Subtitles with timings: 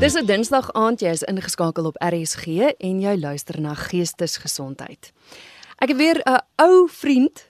[0.00, 2.46] Dis 'n Dinsdag aand, jy is ingeskakel op RSG
[2.78, 5.12] en jy luister na Geestesgesondheid.
[5.76, 7.44] Ek het weer 'n ou vriend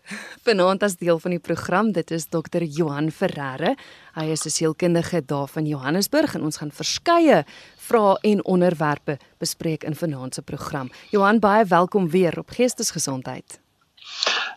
[0.47, 1.93] vanaand as deel van die program.
[1.93, 2.63] Dit is Dr.
[2.63, 3.77] Johan Ferreira.
[4.15, 7.45] Hy is 'n sielkundige daar van Johannesburg en ons gaan verskeie
[7.77, 10.91] vrae en onderwerpe bespreek in vanaand se program.
[11.11, 13.61] Johan, baie welkom weer op Geestesgesondheid.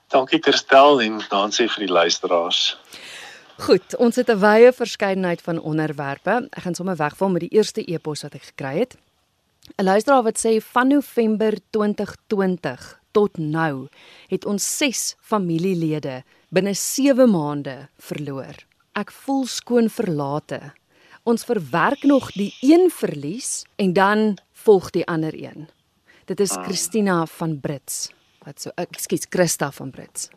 [0.08, 2.78] Dankie Kirstel en dankie vir die luisteraars.
[3.62, 6.48] Goed, ons het 'n wye verskeidenheid van onderwerpe.
[6.52, 8.98] Ek gaan sommer wegval met die eerste e-pos wat ek gekry het.
[9.78, 13.88] 'n Luisteraar wat sê van November 2020 tot nou
[14.28, 18.56] het ons 6 familielede binne 7 maande verloor.
[18.94, 20.74] Ek voel skoon verlate.
[21.24, 25.70] Ons verwerk nog die een verlies en dan volg die ander een.
[26.26, 26.64] Dit is ah.
[26.64, 28.12] Christina van Brits.
[28.44, 30.30] Wat so ekskuus Christa van Brits.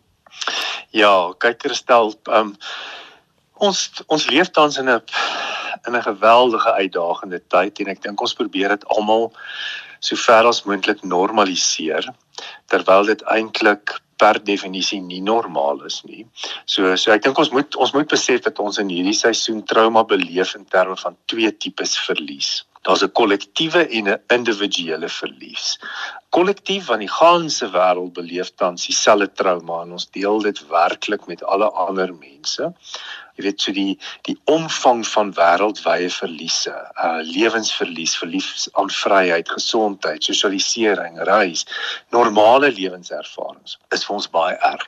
[0.90, 2.54] Ja, kyk Christel, ehm um,
[3.58, 5.00] ons ons leef tans in 'n
[5.86, 9.32] in 'n geweldige uitdagende tyd en ek dink ons probeer dit almal
[10.00, 12.04] so ver as moontlik normaliseer
[12.66, 16.24] terwyl dit eintlik per definisie nie normaal is nie.
[16.64, 20.04] So so ek dink ons moet ons moet besef dat ons in hierdie seisoen trauma
[20.04, 22.64] beleef in terme van twee tipes verlies.
[22.82, 25.78] Daar's 'n kollektiewe en 'n individuele verlies.
[26.34, 31.44] Kollektief van die ganse wêreld beleef tans dieselfde trauma en ons deel dit werklik met
[31.44, 32.72] alle ander mense
[33.36, 33.94] jy weet so die
[34.26, 36.72] die omvang van wêreldwye verliese,
[37.04, 41.66] uh lewensverlies, verlies aan vryheid, gesondheid, sosialisering, reis,
[42.16, 44.86] normale lewenservarings is vir ons baie erg.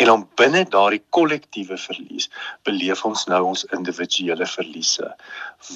[0.00, 2.30] En dan binne daardie kollektiewe verlies
[2.68, 5.12] beleef ons nou ons individuele verliese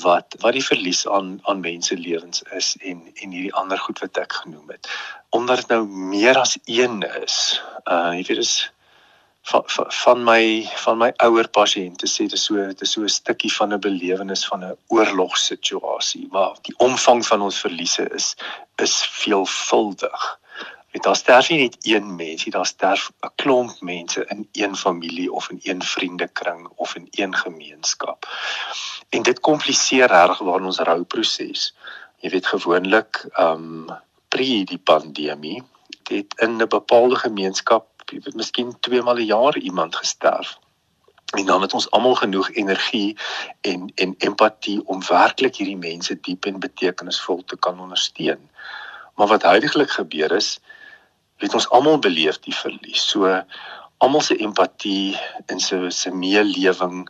[0.01, 4.25] wat wat die verlies aan aan mense lewens is en en hierdie ander goed wat
[4.25, 4.89] ek genoem het.
[5.29, 7.63] Omdat dit nou meer as een is.
[7.85, 8.55] Uh jy weet dis
[9.45, 9.63] van
[10.03, 13.53] van my van my ouer pasiënte sê dit is so dit is so 'n stukkie
[13.53, 18.37] van 'n belewenis van 'n oorlogssituasie waar die omvang van ons verliese is
[18.77, 20.23] is veelvuldig.
[20.95, 24.77] Dit daar sterf nie net een mens nie, daar sterf 'n klomp mense in een
[24.77, 28.27] familie of in een vriendekring of in een gemeenskap.
[29.09, 31.75] En dit kompliseer reg waar ons rouproses.
[32.17, 34.03] Jy weet gewoonlik ehm um,
[34.35, 35.63] pre die pandemie
[36.11, 40.59] het in 'n bepaalde gemeenskap weet miskien twee maal 'n jaar iemand gesterf.
[41.39, 43.17] En dan het ons almal genoeg energie
[43.61, 48.51] en en empatie om werklik hierdie mense diep en betekenisvol te kan ondersteun.
[49.15, 50.59] Maar wat huidigelik gebeur is,
[51.39, 53.09] weet ons almal beleef die verlies.
[53.09, 53.43] So
[53.99, 57.09] almal se empatie en se se meelewing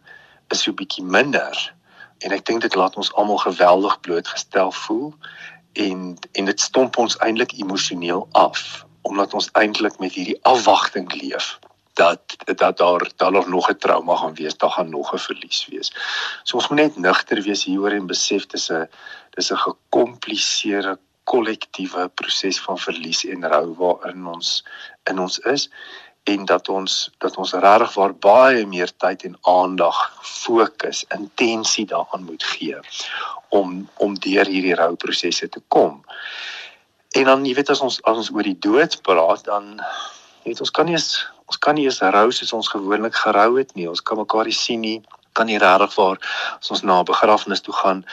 [0.48, 1.74] is so bietjie minder.
[2.18, 5.14] En ek dink dit laat ons almal geweldig blootgestel voel
[5.74, 11.58] en en dit stomp ons eintlik emosioneel af omdat ons eintlik met hierdie afwagting leef
[11.94, 15.92] dat dat daar daar nog 'n trauma gaan wees, daar gaan nog 'n verlies wees.
[16.42, 18.88] So ons moet net nugter wees hieroor en besef dis 'n
[19.30, 24.64] dis 'n gekompliseerde kollektiewe proses van verlies en rou waarin ons
[25.04, 25.70] in ons is
[26.24, 32.24] en dat ons dat ons regtig waar baie meer tyd en aandag fokus, intensie daaraan
[32.24, 32.78] moet gee
[33.48, 36.00] om om deur hierdie rouprosesse te kom.
[37.14, 39.76] En dan jy weet as ons as ons oor die dood praat dan
[40.42, 41.10] jy weet ons kan nie eens
[41.44, 43.88] ons kan nie eens rou soos ons gewoonlik gerou het nie.
[43.88, 45.02] Ons kan mekaar nie sien nie.
[45.36, 46.18] Kan nie regtig waar
[46.56, 48.04] as ons na 'n begrafnis toe gaan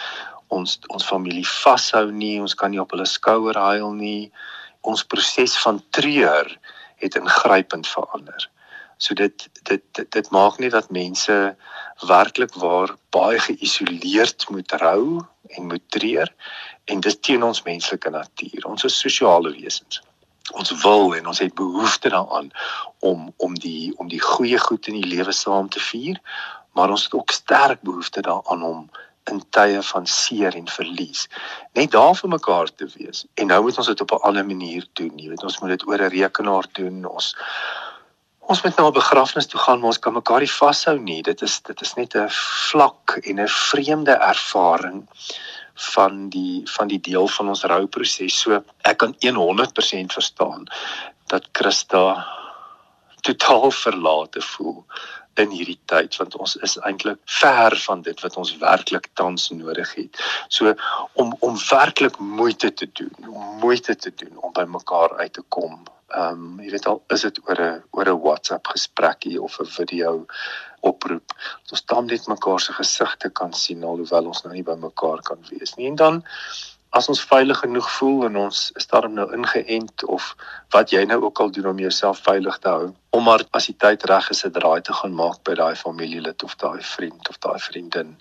[0.50, 2.42] ons ons familie vashou nie.
[2.42, 4.32] Ons kan nie op hulle skouer huil nie.
[4.82, 6.52] Ons proses van treur
[7.02, 8.50] het ingrypend verander.
[9.02, 11.56] So dit dit dit, dit maak nie dat mense
[12.08, 15.26] werklik waar baie geïsoleerd moet rou
[15.58, 16.30] en moet treur
[16.86, 18.66] en dis teen ons menslike natuur.
[18.66, 20.02] Ons is sosiale wesens.
[20.52, 22.52] Ons wil en ons het behoefte daaraan
[23.00, 26.22] om om die om die goeie goed in die lewe saam te vier,
[26.78, 28.90] maar ons het ook sterk behoefte daaraan om
[29.30, 31.28] in tye van seer en verlies
[31.78, 33.26] net daar vir mekaar te wees.
[33.36, 35.18] En nou moet ons dit op 'n ander manier doen.
[35.18, 37.06] Jy weet, ons moet dit oor 'n rekenaar doen.
[37.06, 37.36] Ons
[38.40, 41.22] ons moet na 'n begrafnis toe gaan, maar ons kan mekaar nie vashou nie.
[41.22, 42.30] Dit is dit is net 'n
[42.70, 45.08] vlak en 'n vreemde ervaring
[45.74, 48.40] van die van die deel van ons rouproses.
[48.40, 50.66] So ek kan 100% verstaan
[51.28, 52.28] dat Christa
[53.22, 54.86] totaal verlate voel
[55.40, 59.94] in hierdie tyd want ons is eintlik ver van dit wat ons werklik tans nodig
[59.96, 60.20] het.
[60.48, 60.76] So
[61.14, 65.44] om om werklik moeite te doen, om moeite te doen om by mekaar uit te
[65.48, 65.84] kom.
[66.12, 69.66] Ehm um, jy weet al is dit oor 'n oor 'n WhatsApp gesprekkie of 'n
[69.80, 70.26] video
[70.80, 71.36] oproep.
[71.72, 75.40] Ons dan net mekaar se gesigte kan sien alhoewel ons nou nie by mekaar kan
[75.50, 75.88] wees nie.
[75.88, 76.24] En dan
[76.92, 80.36] as ons veilig genoeg voel en ons is daarom nou ingeënt of
[80.76, 83.78] wat jy nou ook al doen om jouself veilig te hou om maar as die
[83.84, 87.38] tyd reg is 'n draai te gaan maak by daai familielid of daai vriend of
[87.40, 88.18] daai vriendin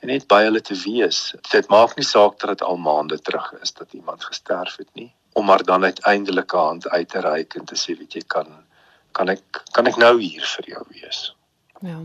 [0.00, 1.20] en net by hulle te wees.
[1.50, 5.10] Dit maak nie saak dat dit al maande terug is dat iemand gesterf het nie,
[5.38, 8.46] om maar dan uiteindelik 'n hand uit te reik en te sê weet jy kan
[9.12, 11.34] kan ek kan ek nou hier vir jou wees.
[11.80, 12.00] Ja.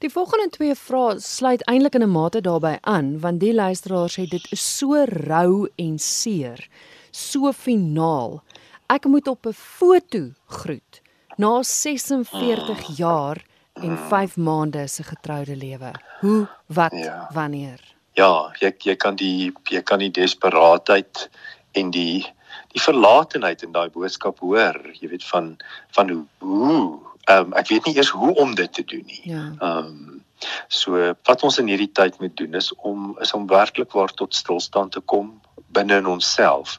[0.00, 4.28] Die volgende twee vrae sluit eintlik in 'n mate daarbey aan want die luisteraar sê
[4.28, 6.68] dit is so rou en seer,
[7.10, 8.42] so finaal.
[8.88, 11.02] Ek moet op 'n foto groet
[11.36, 15.92] na 46 jaar en 5 maande se getroude lewe.
[16.20, 17.28] Hoe, wat, ja.
[17.32, 17.80] wanneer?
[18.12, 21.30] Ja, jy jy kan die jy kan die desperaatheid
[21.72, 22.26] en die
[22.72, 24.76] die verlatenheid in daai boodskap hoor.
[25.00, 25.56] Jy weet van
[25.90, 29.22] van hoe hoe um, ek weet nie eers hoe om dit te doen nie.
[29.24, 29.44] Ja.
[29.58, 30.18] Ehm um,
[30.68, 30.96] so
[31.28, 34.92] wat ons in hierdie tyd moet doen is om is om werklik waar tot stilstand
[34.92, 35.34] te kom
[35.76, 36.78] binne in onsself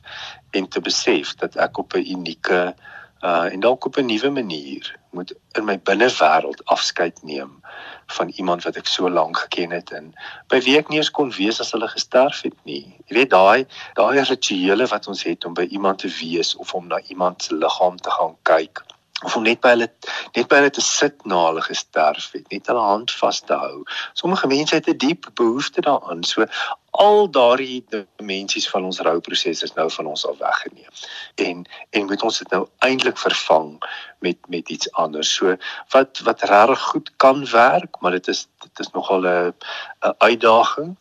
[0.52, 2.76] en te besef dat ek op 'n unieke
[3.22, 7.62] uh en dalk op 'n nuwe manier moet in my binnewêreld afskeid neem
[8.06, 10.14] van iemand wat ek so lank geken het en
[10.48, 12.96] by wie ek nie eens kon wees as hulle gesterf het nie.
[13.06, 16.88] Jy weet daai daai rituele wat ons het om by iemand te wees of om
[16.88, 18.84] na iemand se liggaam te gaan kyk
[19.24, 19.88] of om net by hulle
[20.36, 23.84] net by hulle te sit na hulle gesterf het, net hulle hand vas te hou.
[24.18, 26.24] Sommige mense het 'n diep behoefte daaraan.
[26.24, 26.46] So
[26.92, 27.86] al daardie
[28.18, 30.92] dimensies van ons rouproses is nou van ons al weggeneem.
[31.36, 33.78] En en moet ons dit nou eintlik vervang
[34.20, 35.34] met met iets anders.
[35.34, 35.56] So
[35.90, 39.54] wat wat regtig goed kan werk, maar dit is dit is nogal 'n
[40.02, 40.98] 'n uitdaging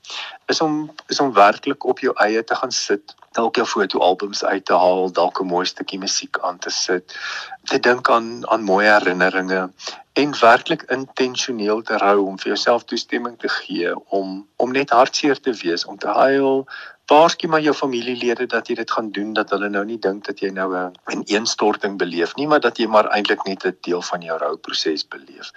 [0.46, 4.64] is om is om werklik op jou eie te gaan sit dalk jou fotoalbums uit
[4.64, 7.16] te haal, dalk 'n mooi stukkie musiek aan te sit,
[7.64, 9.70] te dink aan aan mooi herinneringe
[10.12, 15.40] en werklik intentioneel te rou om vir jouself toestemming te gee om om net hartseer
[15.40, 16.66] te wees, om te huil,
[17.06, 20.40] waarsku maar jou familielede dat jy dit gaan doen dat hulle nou nie dink dat
[20.40, 24.22] jy nou 'n ineenstorting beleef nie, maar dat jy maar eintlik net 'n deel van
[24.22, 25.50] jou rouproses beleef.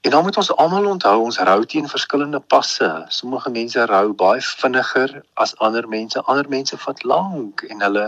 [0.00, 3.04] En dan moet ons almal onthou ons rou teen verskillende passe.
[3.08, 6.22] Sommige mense rou baie vinniger as ander mense.
[6.22, 8.06] Ander mense vat lank en hulle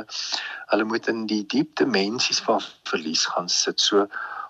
[0.73, 3.81] hulle moet in die diep dimensies van verlies gaan sit.
[3.81, 4.07] So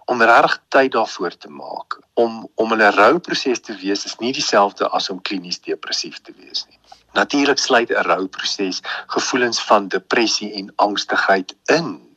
[0.07, 4.89] om reg tyd daarvoor te maak om om 'n rouproses te wees is nie dieselfde
[4.89, 6.79] as om klinies depressief te wees nie.
[7.13, 12.17] Natuurlik sluit 'n rouproses gevoelens van depressie en angstigheid in.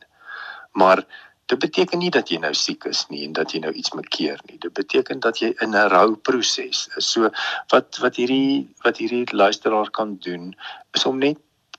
[0.72, 1.06] Maar
[1.46, 4.40] Dit beteken nie dat jy nou siek is nie en dat jy nou iets mekeer
[4.50, 4.58] nie.
[4.62, 7.12] Dit beteken dat jy in 'n rouproses is.
[7.12, 7.30] So
[7.74, 10.56] wat wat hierdie wat hierdie luisteraar kan doen
[10.94, 11.38] is om net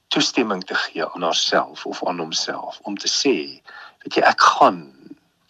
[0.08, 3.60] toestemming te gee aan haarself of aan homself om te sê,
[4.02, 4.78] weet jy, ek gaan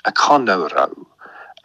[0.04, 1.06] ek gaan nou rou.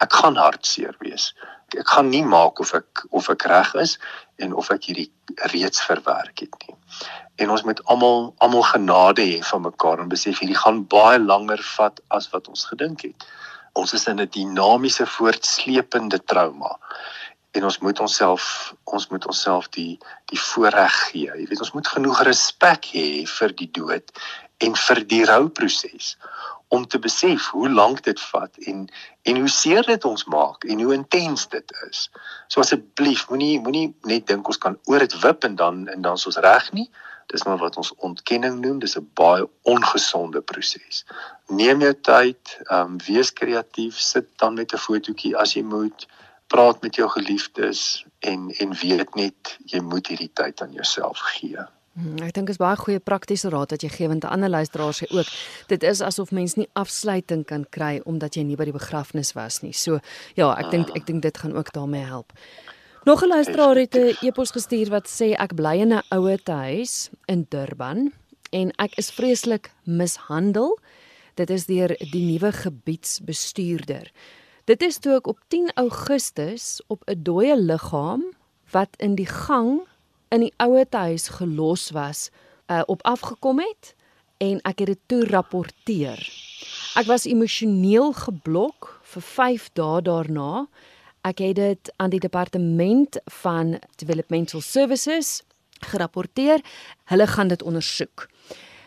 [0.02, 1.32] Ek gaan hartseer wees.
[1.78, 3.98] Ek gaan nie maak of ek of ek reg is
[4.36, 5.10] en of ek hierdie
[5.52, 6.76] reeds verwerk het nie
[7.36, 11.62] en ons moet almal almal genade hê van mekaar en besef hierdie gaan baie langer
[11.76, 13.26] vat as wat ons gedink het.
[13.78, 16.76] Ons is in 'n dinamiese voortsleepende trauma
[17.52, 19.98] en ons moet onsself ons moet onsself die
[20.30, 21.32] die voorreg gee.
[21.40, 24.12] Jy weet ons moet genoeg respek hê vir die dood
[24.58, 26.16] en vir die rouproses
[26.72, 28.84] om te besef hoe lank dit vat en
[29.28, 32.06] en hoe seer dit ons maak en hoe intens dit is.
[32.48, 36.16] So asseblief moenie moenie net dink ons kan oor dit wip en dan en dan
[36.20, 36.88] is ons reg nie.
[37.32, 41.04] Dis maar wat ons ontkenning noem, dis 'n baie ongesonde proses.
[41.46, 46.08] Neem jou tyd, ehm um, wees kreatief, sit dan met 'n fotootjie as jy moet,
[46.46, 51.68] praat met jou geliefdes en en weet net jy moet hierdie tyd aan jouself gee.
[51.92, 55.02] Hmm, ek dink dit is baie goeie praktiese raad wat jy gee want ander luisteraars
[55.02, 55.28] sê ook
[55.68, 59.60] dit is asof mens nie afsluiting kan kry omdat jy nie by die begrafnis was
[59.60, 59.74] nie.
[59.76, 60.00] So
[60.38, 62.32] ja, ek dink ek dink dit gaan ook daarmee help.
[63.04, 67.10] Nog 'n luisteraar het 'n e-pos gestuur wat sê ek bly in 'n ouer huis
[67.26, 68.12] in Durban
[68.52, 70.78] en ek is vreeslik mishandel.
[71.34, 74.12] Dit is deur die nuwe gebiedsbestuurder.
[74.64, 78.22] Dit is toe ek op 10 Augustus op 'n dooie liggaam
[78.70, 79.82] wat in die gang
[80.32, 82.30] in die ouer huis gelos was,
[82.66, 83.94] uh, op afgekom het
[84.42, 86.18] en ek het dit toe rapporteer.
[86.96, 90.66] Ek was emosioneel geblok vir 5 dae daarna
[91.22, 95.42] Ek het dit aan die departement van Developmental Services
[95.86, 96.58] gerapporteer.
[97.04, 98.26] Hulle gaan dit ondersoek.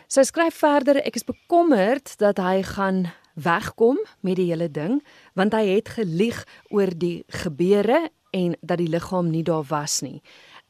[0.06, 3.06] Sy skryf verder: Ek is bekommerd dat hy gaan
[3.40, 5.00] wegkom met die hele ding
[5.36, 10.20] want hy het gelieg oor die gebeure en dat die liggaam nie daar was nie.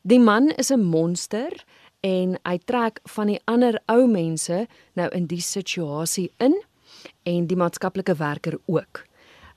[0.06, 1.64] Die man is 'n monster
[2.00, 6.54] en hy trek van die ander ou mense nou in die situasie in
[7.22, 9.02] en die maatskaplike werker ook.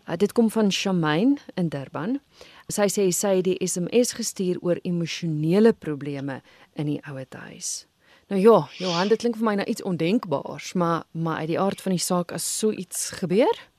[0.08, 2.20] Uh, dit kom van Shamaine in Durban.
[2.68, 6.42] Sy sê sy het die SMS gestuur oor emosionele probleme
[6.74, 7.86] in die ouer huis.
[8.28, 11.82] Nou ja, Johan, dit klink vir my nou iets ondenkbaars, maar maar uit die aard
[11.82, 13.70] van die saak as so iets gebeur?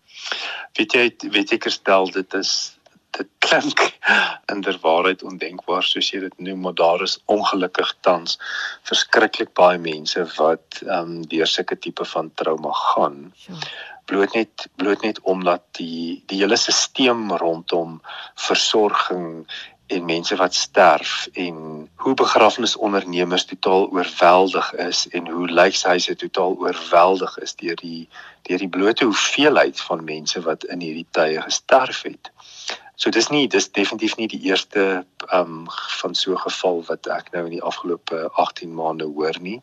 [0.79, 2.79] Weet jy, weet jy kerstel dit is
[3.11, 3.90] dit klink
[4.53, 8.39] inderwaarheid ondenkbaar soos jy dit noem, maar daar is ongelukkig tans
[8.89, 13.19] verskriklik baie mense wat ehm um, deur sulke tipe van trauma gaan.
[14.11, 18.01] Bloot net bloot net omdat die die hele stelsel rondom
[18.49, 19.47] versorging
[19.91, 27.39] en mense wat sterf en hoe begrafnisondernemers totaal oorweldig is en hoe lijkhuise totaal oorweldig
[27.39, 28.09] is deur die
[28.47, 32.31] deur die blote hoeveelheid van mense wat in hierdie tye gesterf het.
[33.01, 34.81] So dis nie dis definitief nie die eerste
[35.31, 35.69] ehm um,
[36.01, 39.61] van so 'n geval wat ek nou in die afgelope 18 maande hoor nie.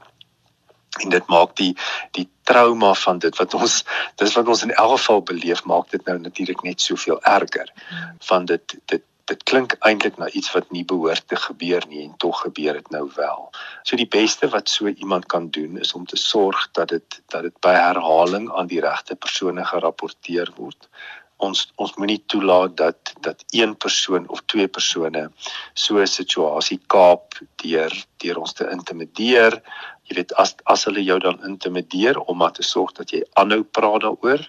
[1.03, 1.75] En dit maak die
[2.11, 3.83] die trauma van dit wat ons
[4.15, 7.73] dis wat ons in elk geval beleef maak dit nou natuurlik net soveel erger.
[8.19, 12.17] Van dit dit dit klink eintlik na iets wat nie behoort te gebeur nie en
[12.17, 13.49] tog gebeur dit nou wel.
[13.83, 17.41] So die beste wat so iemand kan doen is om te sorg dat dit dat
[17.41, 20.89] dit by herhaling aan die regte persone gerapporteer word.
[21.37, 25.29] Ons ons moenie toelaat dat dat een persoon of twee persone
[25.73, 29.61] so 'n situasie kaap deur deur ons te intimideer.
[30.07, 33.63] Jy weet as as hulle jou dan intimideer om maar te sorg dat jy aanhou
[33.63, 34.41] praat daaroor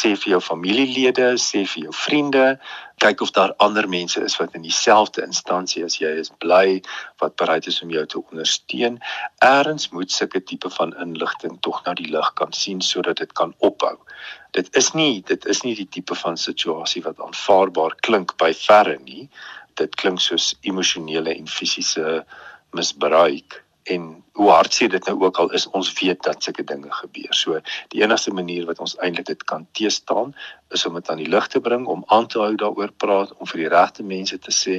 [0.00, 2.58] sê vir jou familielede sê vir jou vriende
[2.98, 6.80] kyk of daar ander mense is wat in dieselfde instansie as jy is bly
[7.22, 8.98] wat bereid is om jou te ondersteun.
[9.44, 13.54] Eers moet sulke tipe van inligting tog na die lig kan sien sodat dit kan
[13.58, 13.96] ophou
[14.56, 18.98] dit is nie dit is nie die tipe van situasie wat aanvaarbaar klink by verre
[19.04, 19.28] nie
[19.80, 22.22] dit klink soos emosionele en fisiese
[22.76, 27.34] misbruik en hoe hartseer dit nou ook al is ons weet dat sulke dinge gebeur.
[27.34, 27.60] So
[27.94, 30.34] die enigste manier wat ons eintlik dit kan teestaan
[30.74, 33.48] is om dit aan die lig te bring, om aan te hou daaroor praat, om
[33.48, 34.78] vir die regte mense te sê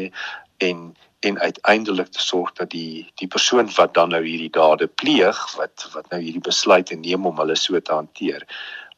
[0.69, 5.39] en en uiteindelik te sorg dat die die persoon wat dan nou hierdie dade pleeg
[5.57, 8.45] wat wat nou hierdie besluit neem om hulle so te hanteer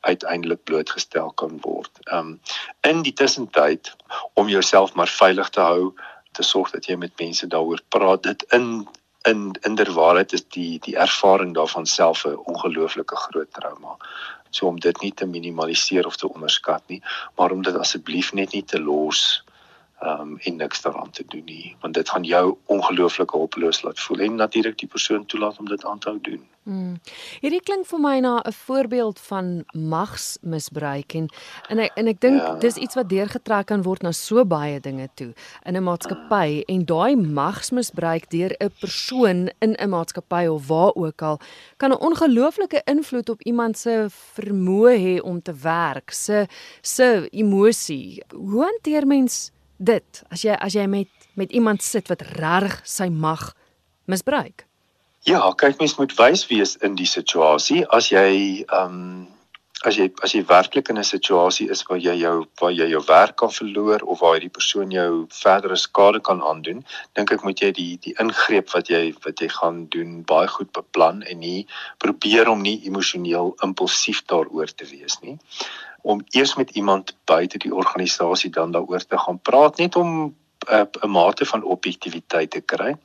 [0.02, 1.92] uiteindelik blootgestel kan word.
[2.12, 2.40] Um
[2.88, 3.96] in die tussentyd
[4.34, 5.94] om jouself maar veilig te hou,
[6.32, 8.88] te sorg dat jy met mense daaroor praat, dit in
[9.30, 13.98] in inderwaarheid is die die ervaring daarvan self 'n ongelooflike groot trauma.
[14.50, 17.02] So om dit nie te minimaliseer of te onderskat nie,
[17.36, 19.44] maar om dit asseblief net nie te los
[20.02, 24.20] um en niks daaraan te doen nie, want dit gaan jou ongelooflik hulpeloos laat voel
[24.20, 26.42] en natuurlik die persoon toelaat om dit aan te hou doen.
[26.64, 27.00] Hmm.
[27.42, 31.30] Hierdie klink vir my na 'n voorbeeld van magsmisbruik en
[31.70, 32.56] en ek en ek dink ja.
[32.56, 35.34] dis iets wat deurgetrek kan word na so baie dinge toe
[35.66, 41.22] in 'n maatskappy en daai magsmisbruik deur 'n persoon in 'n maatskappy of waar ook
[41.22, 41.40] al
[41.78, 46.48] kan 'n ongelooflike invloed op iemand se vermoë hê om te werk, se
[46.82, 48.24] se emosie.
[48.36, 51.10] Hoe hanteer mens dit as jy as jy met
[51.40, 53.54] met iemand sit wat reg sy mag
[54.06, 54.66] misbruik?
[55.24, 59.30] Ja, kyk mens moet wys wees in die situasie as jy ehm um,
[59.88, 63.02] as jy as jy werklik in 'n situasie is waar jy jou waar jy jou
[63.08, 66.84] werk kan verloor of waar hierdie persoon jou verdere skade kan aandoen,
[67.16, 70.72] dink ek moet jy die die ingreep wat jy wat jy gaan doen baie goed
[70.74, 71.66] beplan en nie
[71.98, 75.38] probeer om nie emosioneel impulsief daaroor te wees nie.
[76.02, 80.36] Om eers met iemand buite die organisasie dan daaroor te gaan praat net om
[80.68, 82.96] eh, 'n mate van objektiviteit te kry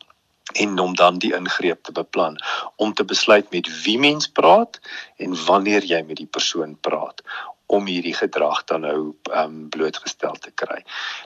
[0.53, 2.37] en om dan die ingreep te beplan
[2.76, 4.81] om te besluit met wie mens praat
[5.17, 7.23] en wanneer jy met die persoon praat
[7.67, 10.83] om hierdie gedrag dan nou um blootgestel te kry.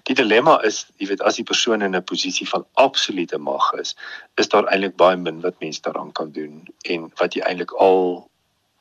[0.08, 3.96] Die dilemma is, jy weet, as die persoon in 'n posisie van absolute mag is,
[4.34, 8.29] is daar eintlik baie min wat mens daaraan kan doen en wat jy eintlik al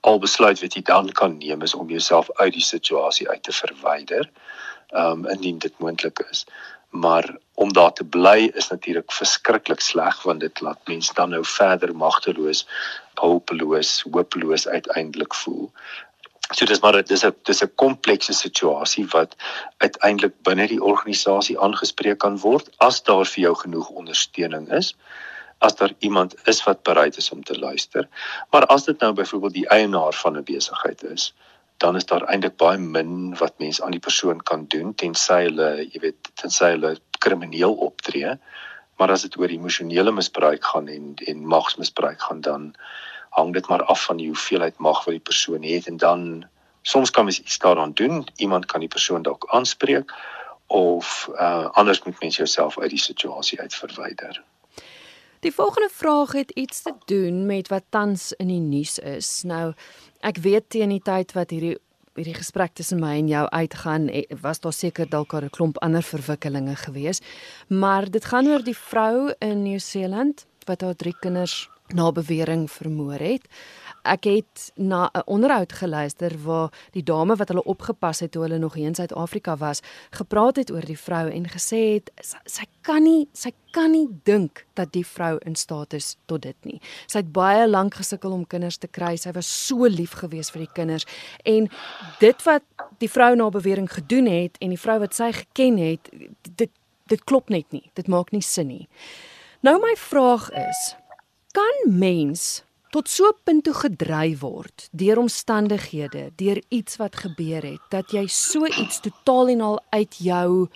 [0.01, 3.51] al besluit wat jy dan kan neem is om jouself uit die situasie uit te
[3.51, 4.29] verwyder.
[4.89, 6.45] Um indien dit moontlik is
[6.89, 11.45] maar om daar te bly is natuurlik verskriklik sleg want dit laat mense dan nou
[11.45, 12.67] verder magteloos,
[13.13, 15.71] hulpeloos, hopeloos uiteindelik voel.
[16.51, 19.35] So dis maar dis 'n dis 'n komplekse situasie wat
[19.77, 24.95] uiteindelik binne die organisasie aangespreek kan word as daar vir jou genoeg ondersteuning is
[25.59, 28.07] as daar iemand is wat bereid is om te luister.
[28.49, 31.33] Maar as dit nou byvoorbeeld die eienaar van 'n besigheid is,
[31.77, 35.87] dan is daar eintlik baie min wat mens aan die persoon kan doen tensy hulle,
[35.91, 38.35] jy weet, tensy hulle krimineel optree.
[38.97, 42.75] Maar as dit oor emosionele misbruik gaan en en magsmisbruik gaan dan
[43.29, 46.45] hang dit maar af van die hoeveelheid mag wat die persoon het en dan
[46.81, 48.27] soms kan mens iets daaraan doen.
[48.35, 50.13] Iemand kan die persoon dalk aanspreek
[50.67, 54.43] of uh, anders moet mens jouself uit die situasie uit verwyder.
[55.39, 59.43] Die volgende vraag het iets te doen met wat tans in die nuus is.
[59.47, 59.71] Nou,
[60.19, 61.77] ek weet teen die tyd wat hierdie
[62.19, 66.03] hierdie gesprek tussen my en jou uitgaan, eh, was daar seker dalk 'n klomp ander
[66.03, 67.21] verwikkelinge gewees.
[67.67, 73.19] Maar dit gaan oor die vrou in Nieu-Seeland wat haar drie kinders na bewering vermoor
[73.19, 73.41] het.
[74.03, 78.57] Ek het na 'n onderhoud geluister waar die dame wat hulle opgepas het toe hulle
[78.57, 83.03] nog in Suid-Afrika was, gepraat het oor die vrou en gesê het sy, sy kan
[83.03, 86.81] nie sy kan nie dink dat die vrou in staat is tot dit nie.
[87.07, 89.15] Sy het baie lank gesukkel om kinders te kry.
[89.17, 91.05] Sy was so lief gewees vir die kinders
[91.43, 91.69] en
[92.19, 92.63] dit wat
[92.97, 96.09] die vrou na bewering gedoen het en die vrou wat sy geken het,
[96.55, 96.71] dit
[97.09, 97.91] dit klop net nie.
[97.93, 98.87] Dit maak nie sin nie.
[99.65, 100.95] Nou my vraag is,
[101.57, 107.63] kan mens tot so 'n punt toe gedryf word deur omstandighede, deur iets wat gebeur
[107.63, 110.67] het dat jy so iets totaal en al uit jou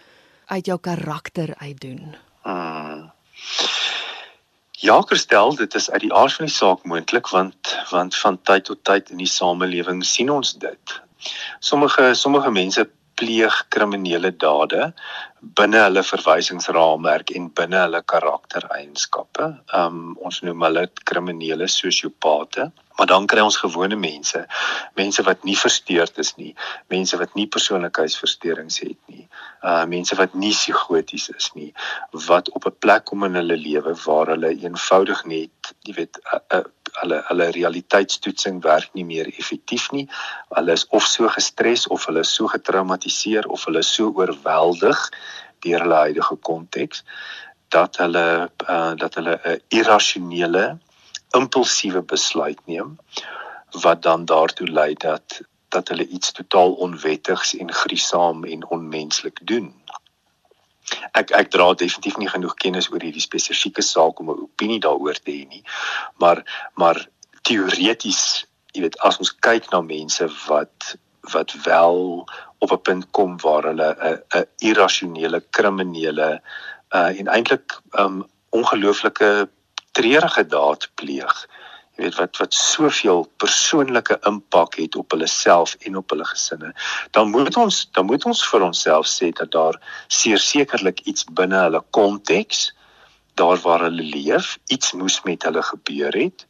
[0.46, 2.16] uit jou karakter uitdoen.
[2.42, 3.12] Hmm.
[4.72, 8.66] Ja, Christel, dit is uit die aard van die saak moontlik want want van tyd
[8.66, 11.02] tot tyd in die samelewing sien ons dit.
[11.60, 12.90] Sommige sommige mense
[13.20, 14.94] pleeg kriminele dade
[15.60, 19.50] binne hulle verwysingsraamwerk en binne hulle karaktereienskappe.
[19.80, 22.70] Um ons noem hulle kriminele sosiopate.
[22.98, 24.44] Maar dan kry ons gewone mense,
[24.96, 26.52] mense wat nie versteurd is nie,
[26.94, 29.26] mense wat nie persoonlikheidsversteurings het nie,
[29.66, 31.72] uh mense wat nie psigoties is nie,
[32.28, 36.38] wat op 'n plek kom in hulle lewe waar hulle eenvoudig net, jy weet, 'n
[36.38, 36.70] uh, uh,
[37.02, 40.08] hulle hulle realiteitstoetsing werk nie meer effektief nie.
[40.56, 45.08] Hulle is of so gestres of hulle is so getraumatiseer of hulle is so oorweldig
[45.66, 47.04] deur hulle huidige konteks
[47.74, 48.26] dat hulle
[48.70, 50.66] uh, dat hulle 'n irrasionele
[51.38, 52.98] impulsiewe besluit neem
[53.82, 55.42] wat dan daartoe lei dat
[55.74, 59.74] dat hulle iets totaal onwettigs en griesaam en onmenslik doen.
[61.14, 65.20] Ek ek dra definitief nie genoeg kennis oor hierdie spesifieke saak om 'n opinie daaroor
[65.20, 65.64] te hê nie.
[66.20, 66.44] Maar
[66.76, 67.08] maar
[67.42, 70.96] teoreties, jy weet, as ons kyk na mense wat
[71.32, 72.28] wat wel
[72.60, 76.42] op 'n punt kom waar hulle 'n 'n irrasionele kriminele
[76.96, 79.50] uh en eintlik um ongelooflike
[79.92, 81.48] treurige daad pleeg.
[81.96, 86.72] Jy weet wat wat soveel persoonlike impak het op hulle self en op hulle gesinne.
[87.12, 91.84] Dan moet ons dan moet ons vir onsself sê dat daar sekerlik iets binne hulle
[91.90, 92.72] konteks
[93.36, 96.46] daar waar hulle leef, iets moes met hulle gebeur het.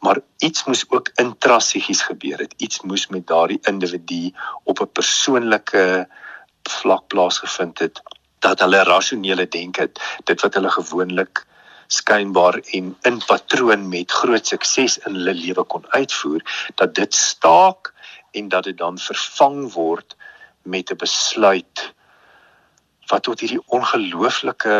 [0.00, 2.54] Maar iets moes ook intrasegies gebeur het.
[2.56, 4.32] Iets moes met daardie individu
[4.64, 6.08] op 'n persoonlike
[6.62, 8.02] vlak plaasgevind het
[8.38, 9.90] dat hulle rasionele denke
[10.24, 11.46] dit wat hulle gewoonlik
[11.90, 16.42] skynbaar en in patroon met groot sukses in hulle lewe kon uitvoer
[16.80, 17.92] dat dit staak
[18.38, 20.16] en dat dit dan vervang word
[20.62, 21.92] met 'n besluit
[23.10, 24.76] wat tot hierdie ongelooflike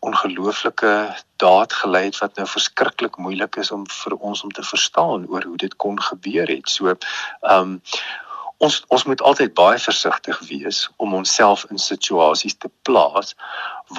[0.00, 0.92] ongelooflike
[1.36, 5.44] daad gelei het wat nou verskriklik moeilik is om vir ons om te verstaan oor
[5.44, 6.68] hoe dit kon gebeur het.
[6.68, 7.82] So ehm um,
[8.66, 13.34] ons ons moet altyd baie versigtig wees om onsself in situasies te plaas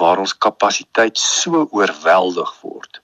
[0.00, 3.00] waar ons kapasiteit so oorweldig word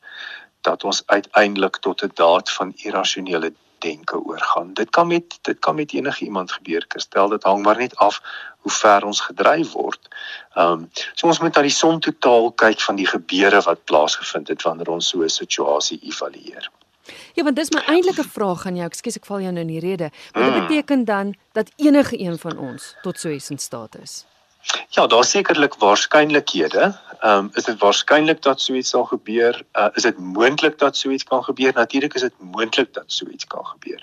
[0.69, 4.75] dat ons uiteindelik tot 'n daad van irrasionele denke oorgaan.
[4.75, 6.85] Dit kan met dit kan met enige iemand gebeur.
[6.89, 8.21] Stel dit hang maar net af
[8.59, 10.09] hoe ver ons gedryf word.
[10.55, 14.49] Ehm um, so ons moet na die som totaal kyk van die gebeure wat plaasgevind
[14.49, 16.71] het wanneer ons so 'n situasie evalueer.
[17.35, 18.87] Ja, want dis my eintlike vraag aan jou.
[18.87, 20.11] Ekskuus, ek val jou nou in die rede.
[20.33, 20.67] Maar dit hmm.
[20.67, 24.25] beteken dan dat enige een van ons tot so iets in staat is.
[24.89, 26.99] Ja, daar sekerlik waarskynlikhede.
[27.21, 29.63] Ehm um, is dit waarskynlik dat so iets sal gebeur?
[29.73, 31.73] Uh, is dit moontlik dat so iets kan gebeur?
[31.75, 34.03] Natuurlik is dit moontlik dat so iets kan gebeur.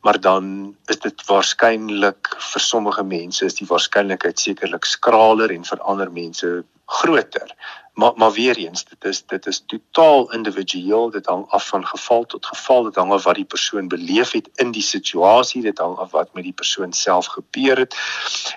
[0.00, 5.80] Maar dan is dit waarskynlik vir sommige mense is die waarskynlikheid sekerlik skraler en vir
[5.80, 7.56] ander mense groter.
[7.96, 11.10] Maar maar weer eens, dit is dit is totaal individueel.
[11.10, 12.82] Dit hang af van geval tot geval.
[12.82, 15.62] Dit hang af wat die persoon beleef het in die situasie.
[15.62, 17.96] Dit hang af wat met die persoon self gebeur het.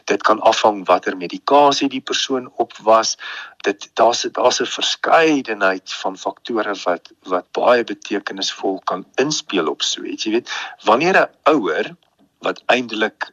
[0.04, 3.16] Dit kan afhang watter medikasie die persoon op was.
[3.58, 10.04] Dit daar's daar's 'n verskeidenheid van faktore wat wat baie betekenisvol kan inspel op so
[10.04, 10.24] iets.
[10.24, 10.52] Jy weet,
[10.84, 11.96] wanneer 'n ouer
[12.40, 13.32] wat eintlik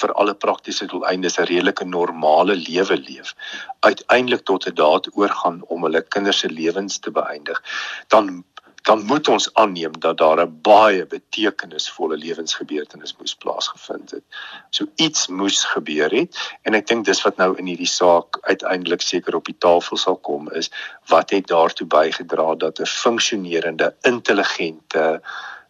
[0.00, 3.34] vir alle praktiese doeleindes 'n redelike normale lewe leef,
[3.80, 7.62] uiteindelik tot 'n daad oorgaan om hulle kinders se lewens te beëindig,
[8.08, 8.44] dan
[8.82, 14.24] dan moet ons aanneem dat daar 'n baie betekenisvolle lewensgebeurtenis moes plaasgevind het.
[14.70, 19.00] So iets moes gebeur het en ek dink dis wat nou in hierdie saak uiteindelik
[19.00, 20.70] seker op die tafel sal kom is
[21.06, 25.22] wat het daartoe bygedra dat 'n funksionerende, intelligente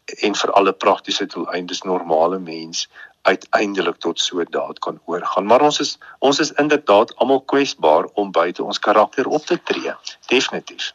[0.04, 2.88] en vir alle praktiese doeleindes normale mens
[3.22, 5.46] uiteindelik tot so 'n daad kan oorgaan.
[5.46, 9.94] Maar ons is ons is inderdaad almal kwesbaar om buite ons karakter op te tree.
[10.26, 10.94] Definitief.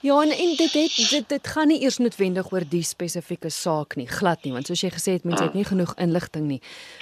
[0.00, 3.96] Ja, en, en dit het dit dit gaan nie eers noodwendig oor die spesifieke saak
[3.96, 6.60] nie, glad nie, want soos jy gesê het, mense het nie genoeg inligting nie.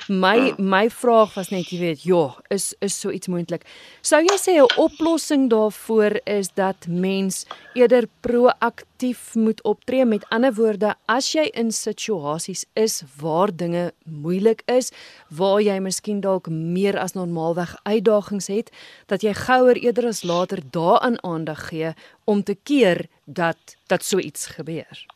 [0.08, 2.22] My my vraag was net, jy weet, ja,
[2.54, 3.66] is is so iets moontlik.
[4.00, 10.04] Sou jy sê 'n oplossing daarvoor is dat mens eerder proaktief proaktief moet optree.
[10.04, 14.92] Met ander woorde, as jy in situasies is waar dinge moeilik is,
[15.28, 18.70] waar jy miskien dalk meer as normaalweg uitdagings het,
[19.06, 24.18] dat jy gouer eerder as later daaraan aandag gee om te keer dat dat so
[24.18, 25.06] iets gebeur.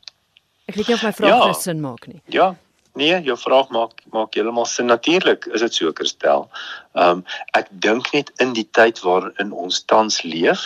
[0.69, 1.53] Ek weet nie of my vraag ja.
[1.53, 2.21] sin maak nie.
[2.29, 2.57] Ja,
[2.99, 4.89] Nee, jou vraag maak maak heeltemal sin.
[4.91, 6.49] Natuurlik is dit so kerstel.
[6.93, 10.65] Ehm um, ek dink net in die tyd waarin ons tans leef,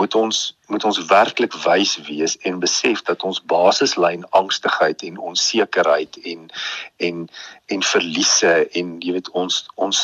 [0.00, 6.18] moet ons moet ons werklik wys wees en besef dat ons basislyn angstigheid en onsekerheid
[6.32, 6.50] en
[6.96, 7.28] en
[7.66, 10.02] en verliese en jy weet ons ons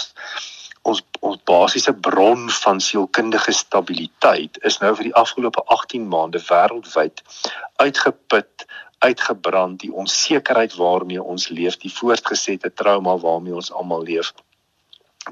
[0.84, 7.24] ons ons basiese bron van sielkundige stabiliteit is nou vir die afgelope 18 maande wêreldwyd
[7.82, 8.68] uitgeput
[9.04, 14.32] uitgebrand, die onsekerheid waarmee ons leef, die voortgesette trauma waarmee ons almal leef.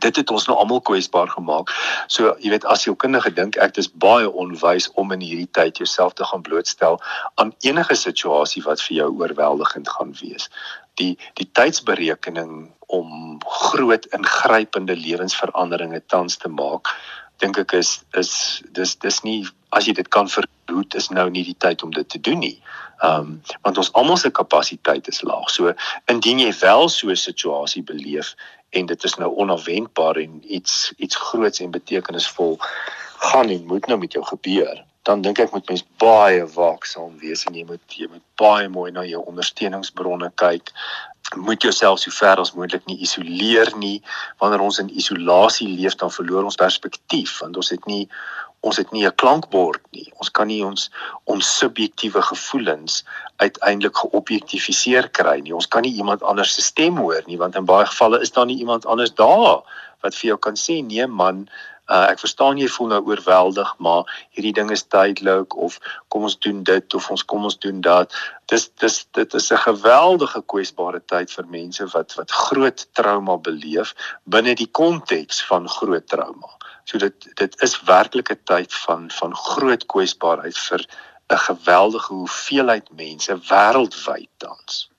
[0.01, 1.73] Dit het ons nou almal kwesbaar gemaak.
[2.09, 5.83] So, jy weet, as jy kundige dink ek dis baie onwys om in hierdie tyd
[5.83, 6.97] jouself te gaan blootstel
[7.37, 10.49] aan enige situasie wat vir jou oorweldigend gaan wees.
[11.01, 16.89] Die die tydsberekening om groot ingrypende lewensveranderinge tans te maak,
[17.45, 21.45] dink ek is is dis dis nie as jy dit kan verhoed is nou nie
[21.47, 22.57] die tyd om dit te doen nie.
[23.03, 25.51] Ehm um, want ons almal se kapasiteit is laag.
[25.51, 25.73] So
[26.13, 28.35] indien jy wel so 'n situasie beleef
[28.71, 32.59] en dit is nou onverwendbaar en iets iets groots en betekenisvol
[33.23, 37.45] gaan en moet nou met jou gebeur, dan dink ek moet mens baie waaksaam wees
[37.47, 40.73] en jy moet jy moet baie mooi na jou ondersteuningsbronne kyk
[41.37, 44.03] moet jouself so ver as moontlik nie isoleer nie.
[44.39, 48.09] Wanneer ons in isolasie leef, dan verloor ons perspektief want ons het nie
[48.63, 50.09] ons het nie 'n klankbord nie.
[50.19, 50.91] Ons kan nie ons
[51.25, 53.05] ons subjektiewe gevoelens
[53.37, 55.55] uiteindelik geobjektifiseer kry nie.
[55.55, 58.47] Ons kan nie iemand anders se stem hoor nie want in baie gevalle is daar
[58.47, 59.63] nie iemand anders daar
[60.03, 61.49] wat vir jou kan sê nee man,
[61.91, 65.81] Uh, ek verstaan jy voel nou oorweldig, maar hierdie ding is tydelik of
[66.15, 68.15] kom ons doen dit of ons kom ons doen dat.
[68.53, 73.95] Dis dis dit is 'n geweldige kwesbare tyd vir mense wat wat groot trauma beleef
[74.25, 76.55] binne die konteks van groot trauma.
[76.85, 80.87] So dit dit is werklik 'n tyd van van groot kwesbaarheid vir
[81.29, 84.91] 'n geweldige hoeveelheid mense wêreldwyd tans.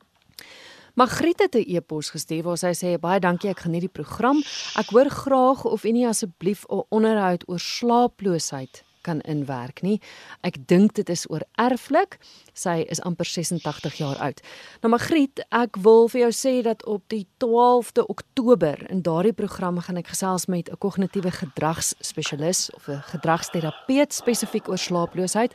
[0.93, 4.43] Magriet het 'n e-pos gestuur waar sy sê baie dankie ek geniet die program.
[4.75, 9.99] Ek hoor graag of u nie asseblief 'n onderhoud oor slaaploosheid kan inwerk nie.
[10.41, 12.17] Ek dink dit is oor erflik.
[12.53, 14.41] Sy is amper 86 jaar oud.
[14.81, 19.81] Nou Magriet, ek wil vir jou sê dat op die 12de Oktober in daardie program
[19.83, 25.53] gaan ek gesels met 'n kognitiewe gedragsspesialis of 'n gedragsterapeut spesifiek oor slaaploosheid.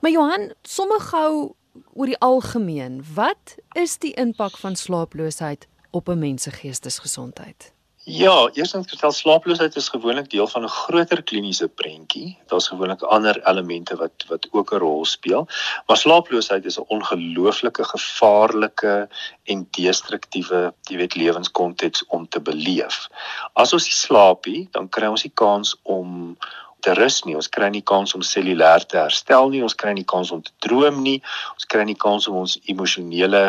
[0.00, 1.54] Maar Johan, sommer gou
[1.92, 7.72] oor die algemeen, wat is die impak van slaaploosheid op 'n mens se geestesgesondheid?
[8.10, 12.38] Ja, eerstens vertel slaaploosheid is gewoonlik deel van 'n groter kliniese prentjie.
[12.46, 15.46] Daar's gewoonlik ander elemente wat wat ook 'n rol speel,
[15.86, 19.08] maar slaaploosheid is 'n ongelooflike gevaarlike
[19.44, 23.08] en destruktiewe, jy weet, lewenskonteks om te beleef.
[23.52, 26.36] As ons nie slaap nie, dan kry ons nie kans om
[26.82, 27.36] te rus nie.
[27.38, 29.62] Ons kry nie kans om cellulêr te herstel nie.
[29.66, 31.18] Ons kry nie kans om te droom nie.
[31.54, 33.42] Ons kry nie kans om ons emosionele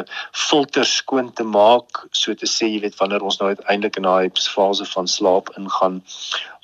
[0.47, 4.43] filter skoon te maak, so te sê, jy weet, wanneer ons nou uiteindelik in daai
[4.51, 6.01] fase van slaap ingaan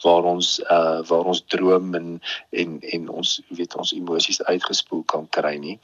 [0.03, 2.09] waar ons uh waar ons droom en
[2.51, 5.79] en en ons weet ons emosies uitgespoel kan kry nie.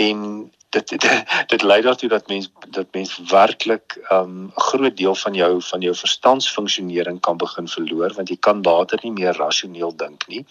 [0.00, 5.14] En dit dit, dit lei daartoe dat mens dat mens werklik um 'n groot deel
[5.14, 9.96] van jou van jou verstandsfunksionering kan begin verloor want jy kan later nie meer rasioneel
[9.96, 10.46] dink nie.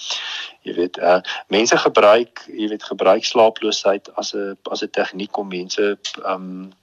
[0.62, 5.47] Jy weet, uh mense gebruik, jy weet, gebruik slaaploosheid as 'n as 'n tegniek om
[5.47, 6.73] mense um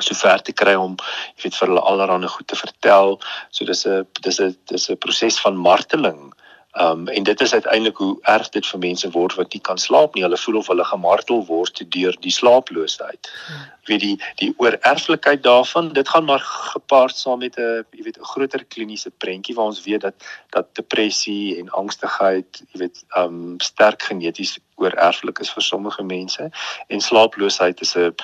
[0.00, 0.96] so ver te kry om
[1.36, 3.20] jy weet vir hulle allerhande goed te vertel.
[3.50, 6.32] So dis 'n dis 'n dis 'n proses van marteling
[6.80, 10.14] Um en dit is uiteindelik hoe erg dit vir mense word wat nie kan slaap
[10.14, 10.22] nie.
[10.22, 13.28] Hulle voel of hulle gemartel word deur die slaaploosheid.
[13.46, 13.70] Hmm.
[13.84, 18.30] weet die die oorerflikheid daarvan, dit gaan maar gepaard saam met 'n jy weet 'n
[18.32, 20.14] groter kliniese prentjie waar ons weet dat
[20.50, 26.50] dat depressie en angstigheid, jy weet, um sterk geneties oorerflik is vir sommige mense
[26.88, 28.14] en slaaploosheid is 'n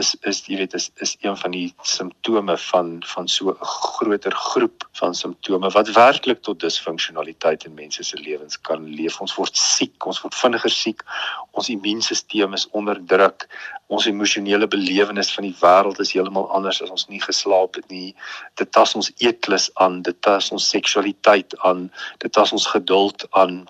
[0.00, 4.34] is is jy weet is is een van die simptome van van so 'n groter
[4.34, 9.20] groep van simptome wat werklik tot disfunksionaliteit in mense se lewens kan leef.
[9.20, 11.04] Ons word siek, ons word vinniger siek.
[11.50, 13.46] Ons immuunstelsel is onderdruk.
[13.86, 18.14] Ons emosionele belewenis van die wêreld is heeltemal anders as ons nie geslaap het nie.
[18.54, 23.66] Dit tas ons eetlus aan, dit tas ons seksualiteit aan, dit tas ons geduld aan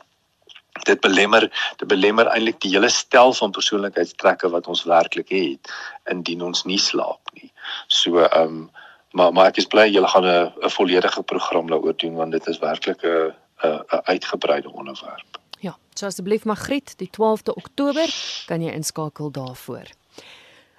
[0.83, 5.71] dit belemmer dit belemmer eintlik die hele stel van persoonlikheidstrekke wat ons werklik het
[6.11, 7.53] indien ons nie slaap nie.
[7.87, 8.71] So ehm um,
[9.15, 12.59] maar maar ek is bly julle gaan 'n volledige program daaroor doen want dit is
[12.59, 13.33] werklik 'n
[13.63, 15.39] 'n uitgebreide onderwerp.
[15.59, 18.09] Ja, so asseblief Magriet, die 12de Oktober
[18.47, 19.87] kan jy inskakel daarvoor.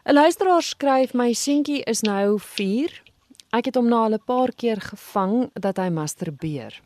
[0.05, 3.01] 'n Luisteraar skryf my seentjie is nou 4.
[3.49, 6.81] Ek het hom na 'n paar keer gevang dat hy masturbeer.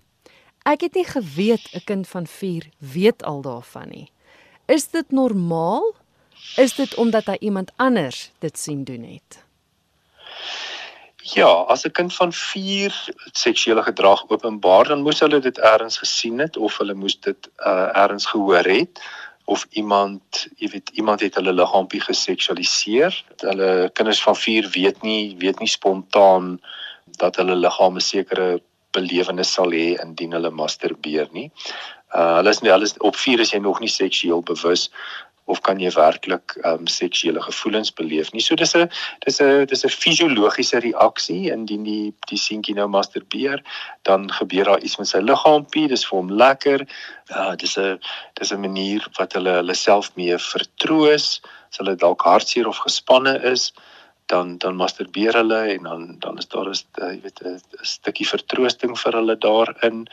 [0.64, 4.12] Ek het nie geweet 'n kind van 4 weet al daarvan nie.
[4.66, 5.96] Is dit normaal?
[6.56, 9.44] Is dit omdat hy iemand anders dit sien doen het?
[11.18, 16.40] Ja, as 'n kind van 4 seksuele gedrag openbaar, dan moes hulle dit eers gesien
[16.40, 19.02] het of hulle moes dit uh eers gehoor het
[19.46, 23.24] of iemand, jy weet, iemand het hulle liggaampie geseksualiseer.
[23.38, 26.60] Hulle kinders van 4 weet nie weet nie spontaan
[27.18, 28.62] dat hulle liggaam 'n sekere
[28.96, 31.50] belewenis sal hê indien hulle masturbeer nie.
[32.16, 34.90] Uh hulle is nie hulle is op 4 is jy nog nie seksueel bewus
[35.50, 38.42] of kan jy werklik ehm um, seksuele gevoelens beleef nie.
[38.46, 38.90] So dis 'n
[39.26, 43.64] dis 'n dis 'n fisiologiese reaksie indien die die seentjie nou masturbeer,
[44.04, 46.86] dan gebeur daar iets met sy liggaampie, dis vir hom lekker.
[47.30, 48.00] Ja, uh, dis 'n
[48.40, 53.36] dis 'n manier wat hulle hulle self mee vertroos, as hulle dalk hartseer of gespanne
[53.44, 53.74] is
[54.30, 58.28] dan dan masturbeer hulle en dan dan is daar is uh, jy weet 'n stukkie
[58.28, 60.06] vertroosting vir hulle daarin.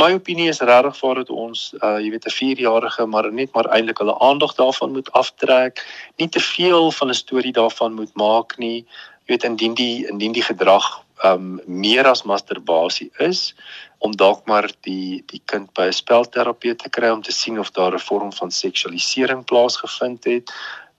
[0.00, 3.70] My opinie is regtig vir dat ons uh, jy weet 'n 4-jarige maar net maar
[3.70, 5.84] eintlik hulle aandag daarvan moet aftrek,
[6.18, 8.84] nie te veel van 'n storie daarvan moet maak nie.
[9.24, 13.54] Jy weet indien die indien die gedrag um meer as masturbasie is
[13.98, 17.70] om dalk maar die die kind by 'n spelterapeut te kry om te sien of
[17.70, 20.50] daar 'n vorm van seksualisering plaasgevind het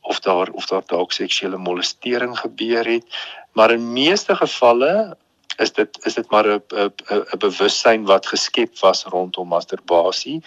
[0.01, 3.05] of daar of daar dalk seksuele molestering gebeur het.
[3.51, 5.17] Maar in meeste gevalle
[5.57, 6.63] is dit is dit maar 'n
[7.33, 10.41] 'n bewussyn wat geskep was rondom masturbasie.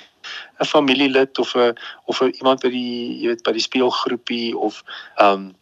[0.60, 4.82] 'n Familielid of 'n of 'n iemand by die jy weet by die speelgroepie of
[5.16, 5.54] um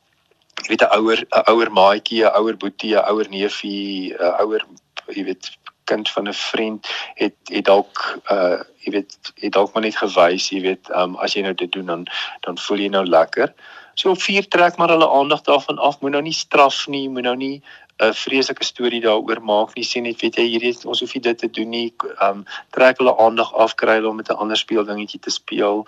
[0.63, 4.63] jy weet 'n ouer 'n ouer maatjie, 'n ouer boetie, 'n ouer neefie, 'n ouer
[5.09, 5.51] jy weet
[5.85, 10.49] kind van 'n vriend het het dalk uh jy weet het dalk maar net gewys,
[10.51, 12.07] jy weet, um as jy nou dit doen dan
[12.41, 13.55] dan voel jy nou lekker.
[13.95, 16.01] So op vier trek maar hulle aandag daarvan af.
[16.01, 17.63] Moet nou nie straf nie, moet nou nie
[18.03, 19.85] 'n uh, vreeslike storie daaroor maak nie.
[19.85, 21.95] Sê net weet jy hierdie ons hoef nie dit te doen nie.
[22.21, 25.87] Um trek hulle aandag af kry hulle om met 'n ander speeldingetjie te speel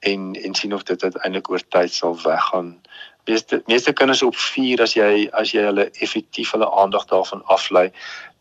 [0.00, 2.80] en en sien of dit uiteindelik oor tyd sal weggaan.
[3.24, 7.90] Meeste meeste kinders op 4 as jy as jy hulle effektief hulle aandag daarvan aflei,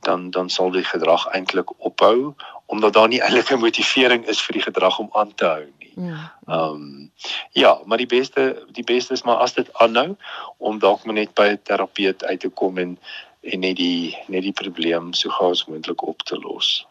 [0.02, 2.34] dan dan sal die gedrag eintlik ophou
[2.66, 5.81] omdat daar nie eintlik 'n motivering is vir die gedrag om aan te hou nie.
[5.96, 6.34] Ja.
[6.48, 7.12] Ehm um,
[7.52, 10.16] ja, maar die beste die beste is maar as dit aanhou
[10.58, 12.98] om dalk maar net by 'n terapeut uit te kom en
[13.42, 16.86] en net die net die probleem so gou as moontlik op te los.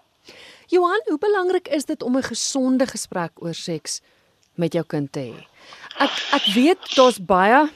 [0.67, 4.01] Johan, hoe belangrik is dit om 'n gesonde gesprek oor seks
[4.55, 5.47] met jou kind te hê?
[5.99, 7.69] Ek ek weet daar's baie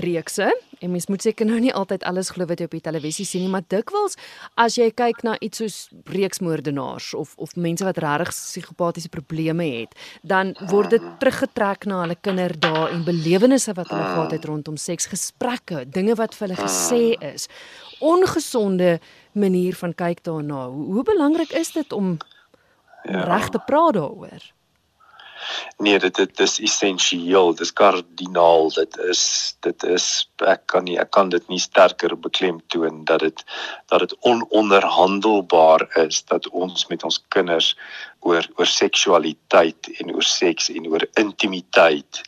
[0.00, 0.48] reekse
[0.82, 3.44] en mens moet seker nou nie altyd alles glo wat jy op die televisie sien
[3.44, 4.16] nie, maar dikwels
[4.60, 5.76] as jy kyk na iets soos
[6.10, 12.18] reeksmoordenaars of of mense wat regtig psigopatiese probleme het, dan word dit teruggetrek na hulle
[12.20, 17.02] kinderdae en belewennisse wat hulle gehad het rondom seks, gesprekke, dinge wat vir hulle gesê
[17.32, 17.48] is.
[18.02, 18.98] Ongesonde
[19.32, 20.66] manier van kyk daarna.
[20.68, 22.16] Hoe, hoe belangrik is dit om
[23.04, 23.24] ja.
[23.28, 24.50] reg te praat daaroor?
[25.78, 29.22] Nee, dit dit is essensieel, dis kardinaal, dit is
[29.60, 30.06] dit is
[30.46, 33.44] ek kan nie ek kan dit nie sterker beklemtoon dat dit
[33.90, 37.72] dat dit ononderhandelbaar is dat ons met ons kinders
[38.22, 42.22] oor oor seksualiteit en oor seks en oor intimiteit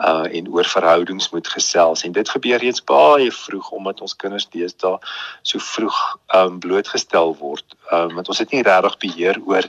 [0.00, 2.04] uh en oor verhoudings moet gesels.
[2.04, 4.96] En dit gebeur reeds baie vroeg omdat ons kinders deesdae
[5.42, 5.98] so vroeg
[6.36, 7.76] um blootgestel word.
[7.92, 9.66] Um want ons het nie regtig beheer oor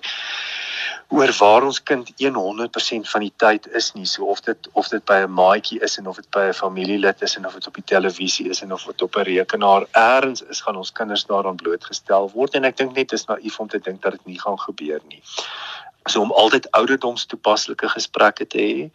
[1.11, 5.03] oor waar ons kind 100% van die tyd is nie so of dit of dit
[5.05, 7.73] by 'n maatjie is en of dit by 'n familielid is en of dit op
[7.73, 11.55] die televisie is en of dit op 'n rekenaar eers is gaan ons kinders daaraan
[11.55, 14.59] blootgestel word en ek dink net is naïef om te dink dat dit nie gaan
[14.59, 15.21] gebeur nie.
[16.05, 18.89] So om altyd ouderdomstoepaslike gesprekke te hê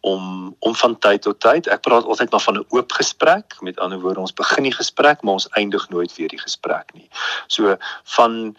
[0.00, 3.78] om om van tyd tot tyd ek praat altyd maar van 'n oop gesprek met
[3.78, 7.08] ander woorde ons begin die gesprek maar ons eindig nooit weer die gesprek nie.
[7.46, 8.56] So van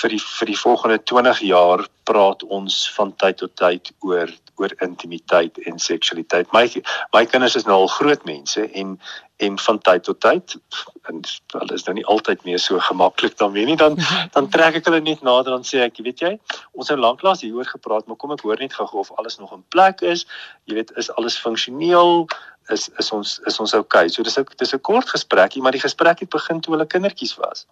[0.00, 4.72] vir die vir die volgende 20 jaar praat ons van tyd tot tyd oor oor
[4.78, 6.52] intimiteit en seksualiteit.
[6.52, 6.70] My
[7.12, 9.00] my kinders is nou al groot mense en
[9.36, 10.56] en van tyd tot tyd.
[11.02, 13.76] En hulle is nou nie altyd meer so gemaklik dan weer nie.
[13.76, 13.98] Dan
[14.32, 16.32] dan trek ek hulle net nader dan sê ek weet jy
[16.72, 19.64] ons het lanklaas hieroor gepraat maar kom ek hoor net gou of alles nog in
[19.74, 20.26] plek is.
[20.70, 22.28] Jy weet is alles funksioneel?
[22.72, 24.08] Is is ons is ons okay.
[24.08, 27.34] so dis 'n dis 'n kort gesprekkie maar die gesprek het begin toe hulle kindertjies
[27.36, 27.66] was.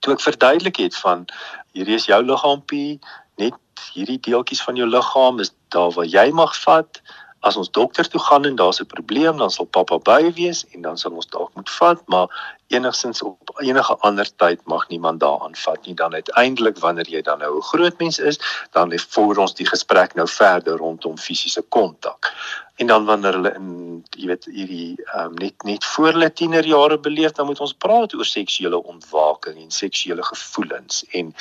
[0.00, 1.26] Toe ek verduidelik het van
[1.72, 3.00] hierdie is jou liggaampie
[3.38, 3.56] net
[3.94, 7.00] hierdie deeltjies van jou liggaam is daar waar jy mag vat
[7.42, 10.82] as ons dokter toe gaan en daar's 'n probleem, dan sal pappa by wees en
[10.82, 12.28] dan sal ons dalk moet vat, maar
[12.68, 15.94] enigsins op enige ander tyd mag niemand daaraan vat nie.
[15.94, 18.38] Dan uiteindelik wanneer jy dan nou 'n groot mens is,
[18.70, 22.32] dan lê voor ons die gesprek nou verder rondom fisiese kontak.
[22.76, 27.32] En dan wanneer hulle in jy weet hierdie um, net net voor hulle tienerjare beleef,
[27.32, 31.34] dan moet ons praat oor seksuele ontwaking en seksuele gevoelens en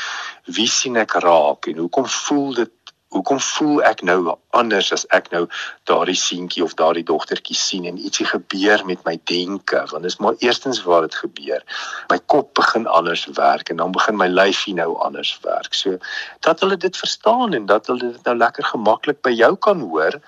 [0.45, 2.71] wie sien ek raak en hoekom voel dit
[3.11, 5.43] hoekom voel ek nou anders as ek nou
[5.89, 9.83] daardie seentjie of daardie dogtertjie sien en ietsie gebeur met my denke?
[9.91, 11.65] Want dis maar eerstens waar dit gebeur.
[12.11, 15.75] My kop begin anders werk en dan begin my lyfie nou anders werk.
[15.75, 15.97] So
[16.47, 20.19] dat hulle dit verstaan en dat hulle dit nou lekker gemaklik by jou kan hoor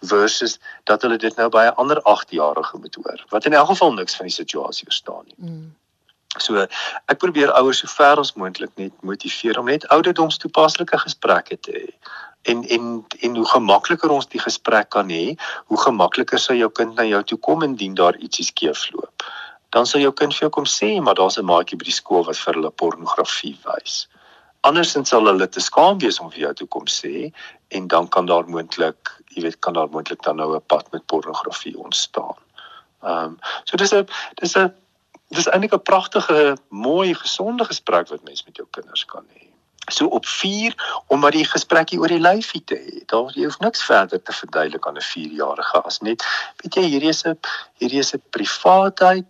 [0.00, 3.24] versus dat hulle dit nou by 'n ander 8-jarige moet hoor.
[3.28, 5.36] Wat in elk geval niks van die situasie verstaan nie.
[5.50, 5.76] Mm.
[6.36, 6.60] So
[7.08, 11.88] ek probeer ouers so ver as moontlik net motiveer om net ouderdomstoepaslike gesprekke te hê.
[12.52, 15.36] En en en hoe gemakliker ons die gesprek kan hê,
[15.72, 19.24] hoe gemakliker sal jou kind na jou toe kom indien daar ietsie skeefloop.
[19.72, 22.24] Dan sal jou kind vir jou kom sê, maar daar's 'n maatjie by die skool
[22.24, 24.06] wat vir hulle pornografie wys.
[24.64, 27.32] Andersins sal hulle te skaam wees om vir jou toe kom sê
[27.68, 28.96] en dan kan daar moontlik,
[29.34, 32.36] jy weet, kan daar moontlik dan nou 'n pad met pornografie ontstaan.
[33.02, 34.74] Ehm um, so dis 'n dis 'n
[35.28, 39.46] dis eintlik 'n pragtige, mooi, gesonde gesprek wat mens met jou kinders kan hê.
[39.90, 43.04] So op 4 om maar die gesprekkie oor die lyfie te hê.
[43.06, 46.24] Daar jy hoef niks verder te verduidelik aan 'n 4-jarige as net
[46.56, 47.38] weet jy hierdie is 'n
[47.80, 49.26] hierdie is 'n privaatheid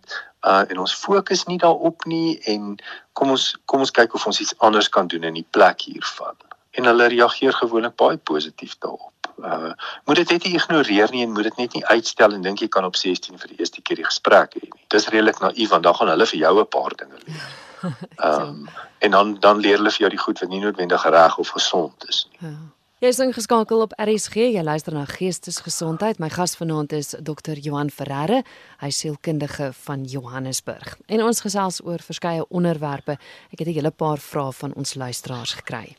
[0.47, 2.75] uh en ons fokus nie daarop nie en
[3.13, 6.35] kom ons kom ons kyk of ons iets anders kan doen in die plek hiervan.
[6.71, 9.71] En hulle reageer gewoonlik baie positief daarop uh
[10.05, 12.67] moet dit net nie ignoreer nie en moet dit net nie uitstel en dink jy
[12.67, 14.85] kan op 16 vir die eerste keer die gesprek hê nie.
[14.87, 17.47] Dis redelik naïef want dan gaan hulle vir jou 'n paar dinge leer.
[18.25, 18.67] Ehm um,
[18.99, 22.07] en dan dan leer hulle vir jou die goed wat nie noodwendig reg of gesond
[22.07, 22.49] is nie.
[22.49, 22.57] Ja.
[22.99, 24.49] Jy is ingeskakel op RSG.
[24.51, 26.17] Jy luister na Geestesgesondheid.
[26.19, 27.55] My gas vanaand is Dr.
[27.55, 28.41] Johan Ferreira,
[28.81, 30.97] hy sielkundige van Johannesburg.
[31.07, 33.15] En ons gesels oor verskeie onderwerpe.
[33.55, 35.95] Ek het 'n hele paar vrae van ons luisteraars gekry.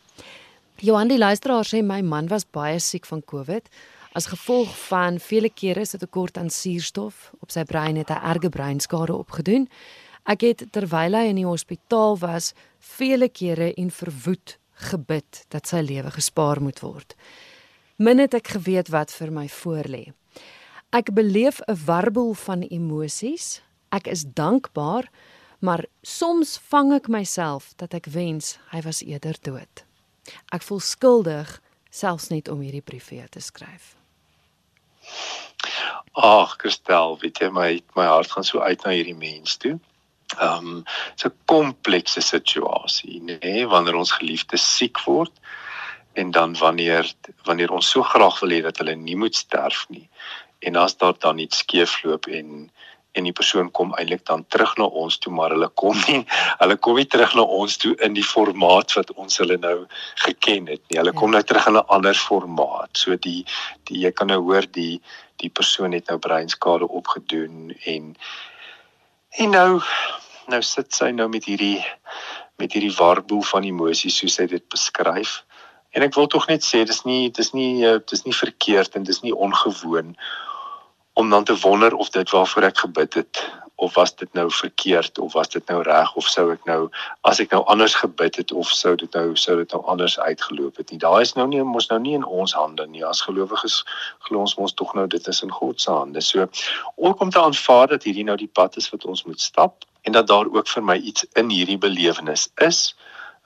[0.81, 3.67] Johan die luisteraar sê my man was baie siek van COVID
[4.17, 8.49] as gevolg van vele kere se tekort aan suurstof op sy brein het hy erge
[8.49, 9.67] breinskade opgedoen.
[10.25, 12.55] Ek het terwyl hy in die hospitaal was
[12.97, 14.57] vele kere en verwoed
[14.89, 17.13] gebid dat sy lewe gespaar moet word.
[18.01, 20.15] Min het ek geweet wat vir my voorlê.
[20.97, 23.61] Ek beleef 'n warbel van emosies.
[23.93, 25.13] Ek is dankbaar,
[25.61, 29.90] maar soms vang ek myself dat ek wens hy was eerder dood.
[30.53, 33.95] Ek voel skuldig selfs net om hierdie brief vir jou te skryf.
[36.13, 39.79] Ag, Christel, weet jy my my hart gaan so uit na hierdie mens toe.
[40.39, 45.33] Ehm, um, dit's 'n komplekse situasie, nê, nee, wanneer ons geliefdes siek word
[46.13, 47.13] en dan wanneer
[47.45, 50.09] wanneer ons so graag wil hê dat hulle nie moet sterf nie.
[50.59, 52.71] En as daar dan iets skeefloop en
[53.13, 56.21] en die persoon kom eintlik dan terug na ons toe maar hulle kom nie
[56.61, 59.77] hulle kom nie terug na ons toe in die formaat wat ons hulle nou
[60.25, 61.19] geken het nie hulle ja.
[61.19, 63.45] kom nou terug in 'n ander formaat so die
[63.91, 65.01] die jy kan nou hoor die
[65.43, 68.15] die persoon het nou breinskade opgedoen en
[69.39, 69.81] en nou
[70.51, 71.85] nou sit sy nou met hierdie
[72.59, 75.41] met hierdie warboel van emosies soos hy dit beskryf
[75.91, 79.07] en ek wil tog net sê dis nie dis nie eh, dis nie verkeerd en
[79.09, 80.15] dis nie ongewoon
[81.13, 85.19] om dan te wonder of dit waarvoor ek gebid het of was dit nou verkeerd
[85.19, 86.89] of was dit nou reg of sou ek nou
[87.29, 90.77] as ek nou anders gebid het of sou dit nou sou dit nou anders uitgeloop
[90.77, 91.01] het nie.
[91.01, 93.05] Daai is nou nie mos nou nie in ons hande nie.
[93.07, 93.81] As gelowiges
[94.29, 96.21] glo ons mos tog nou dit is in God se hande.
[96.21, 96.47] So
[96.97, 100.13] ook om te aanvaar dat hierdie nou die pad is wat ons moet stap en
[100.13, 102.95] dat daar ook vir my iets in hierdie belewenis is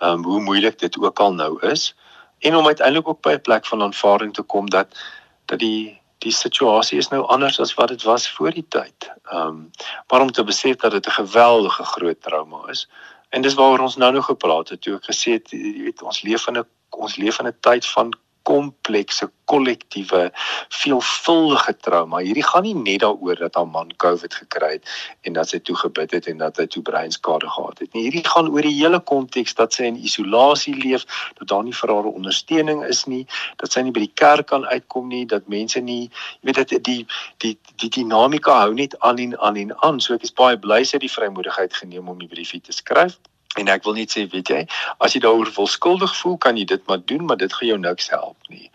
[0.03, 1.93] um, hoe moeilik dit ook al nou is
[2.39, 4.99] en om uiteindelik ook by 'n plek van aanvaarding te kom dat
[5.47, 9.11] dat die die situasie is nou anders as wat dit was voor die tyd.
[9.31, 9.71] Ehm um,
[10.09, 12.89] maar om te besef dat dit 'n geweldige groot trauma is.
[13.29, 16.23] En dis waaroor ons nou nog gepraat het toe ek gesê het jy weet ons
[16.23, 20.31] leef in 'n ons leef in 'n tyd van komplekse kollektiewe
[20.73, 22.21] veelvuldige trauma.
[22.25, 24.93] Hierdie gaan nie net daaroor dat haar man COVID gekry het
[25.29, 28.07] en dat sy toe gebid het en dat hy toe breinskade gehad het nie.
[28.07, 31.07] Hierdie gaan oor die hele konteks dat sy in isolasie leef,
[31.41, 33.25] dat daar nie vir haar ondersteuning is nie,
[33.63, 36.09] dat sy nie by die kerk kan uitkom nie, dat mense nie,
[36.41, 37.01] jy weet dit die
[37.45, 40.01] die die dinamika hou net aan en aan en aan.
[40.01, 43.19] So ek is baie bly sy het die vrymoedigheid geneem om die briefie te skryf.
[43.55, 44.67] En ek wil net sê, weet jy,
[44.99, 47.79] as jy daaroor wil skuldig voel, kan jy dit maar doen, maar dit gaan jou
[47.79, 48.71] niks help nie.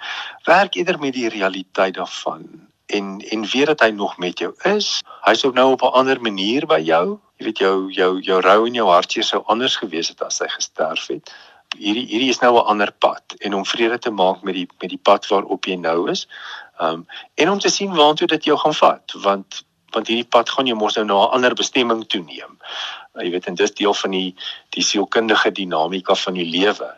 [0.48, 2.48] Werk eerder met die realiteit daarvan
[2.90, 5.04] en en weet dat hy nog met jou is.
[5.22, 7.20] Hy's ook nou op 'n ander manier by jou.
[7.38, 10.48] Jy weet jou jou jou rou en jou hartseer sou anders gewees het as hy
[10.48, 11.34] gesterf het.
[11.78, 14.90] Hierdie hierdie is nou 'n ander pad en om vrede te maak met die met
[14.90, 16.28] die pad waarop jy nou is,
[16.80, 20.68] Um en om te sien waartoe dit jou gaan vat, want want hierdie pad gaan
[20.70, 22.58] jou mos nou na 'n ander bestemming toe neem.
[23.16, 24.36] Uh, jy weet en dis deel van die
[24.76, 26.92] die sielkundige dinamika van die lewe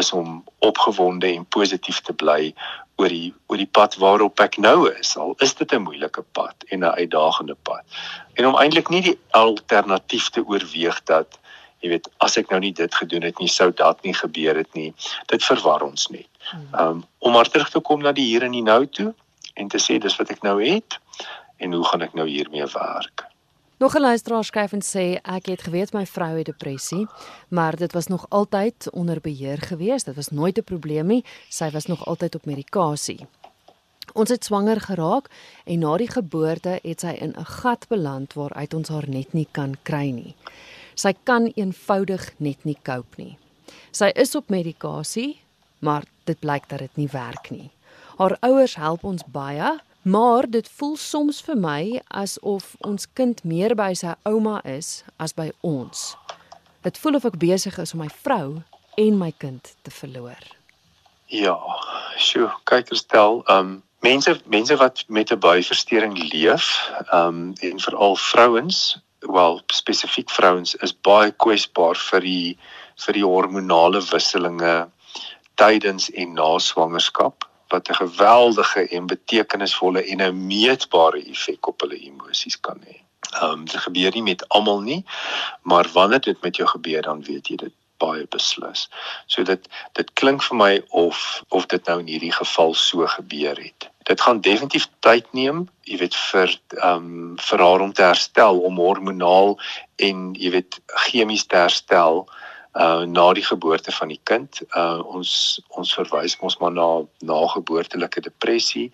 [0.00, 2.54] is om opgewonde en positief te bly
[2.96, 5.16] oor die oor die pad waarop ek nou is.
[5.16, 7.84] Al is dit 'n moeilike pad en 'n uitdagende pad.
[8.34, 11.38] En om eintlik nie die alternatief te oorweeg dat
[11.82, 14.70] jy weet as ek nou nie dit gedoen het nie sou dat nie gebeur het
[14.78, 14.92] nie
[15.32, 16.68] dit verwar ons net hmm.
[16.78, 19.10] um, om maar terug te kom na die hier en die nou toe
[19.58, 20.98] en te sê dis wat ek nou het
[21.62, 23.26] en hoe gaan ek nou hiermee werk
[23.82, 27.06] Nog 'n luisteraar skryf en sê ek het geweet my vrou het depressie,
[27.48, 30.04] maar dit was nog altyd onder beheer gewees.
[30.04, 31.24] Dit was nooit 'n probleem nie.
[31.48, 33.26] Sy was nog altyd op medikasie.
[34.12, 35.30] Ons het swanger geraak
[35.64, 39.48] en na die geboorte het sy in 'n gat beland waaruit ons haar net nie
[39.50, 40.34] kan kry nie.
[40.94, 43.38] Sy kan eenvoudig net nie cope nie.
[43.90, 45.40] Sy is op medikasie,
[45.78, 47.70] maar dit blyk dat dit nie werk nie.
[48.16, 53.74] Haar ouers help ons baie, maar dit voel soms vir my asof ons kind meer
[53.78, 56.16] by sy ouma is as by ons.
[56.82, 58.62] Dit voel of ek besig is om my vrou
[58.98, 60.42] en my kind te verloor.
[61.32, 61.56] Ja,
[62.18, 66.66] sjoe, kyk herstel, ehm um, mense mense wat met 'n buiversteuring leef,
[67.12, 68.98] ehm um, en veral vrouens
[69.30, 72.58] wel spesifiek vrouens is baie kwesbaar vir die
[73.04, 74.74] vir die hormonale wisselinge
[75.54, 81.98] tydens en na swangerskap wat 'n geweldige en betekenisvolle en 'n meetbare effek op hulle
[82.08, 82.96] emosies kan hê.
[83.40, 85.04] Ehm um, dit gebeur nie met almal nie,
[85.62, 88.88] maar wanneer dit met jou gebeur dan weet jy dit baie beslis.
[89.26, 93.56] So dit dit klink vir my of of dit nou in hierdie geval so gebeur
[93.56, 98.02] het dit gaan definitief tyd neem, jy weet vir ehm um, vir haar om te
[98.02, 99.58] herstel, om hormonaal
[99.96, 102.24] en jy weet chemies te herstel
[102.72, 104.62] uh na die geboorte van die kind.
[104.76, 108.92] Uh ons ons verwys mos maar na nageboortelike depressie.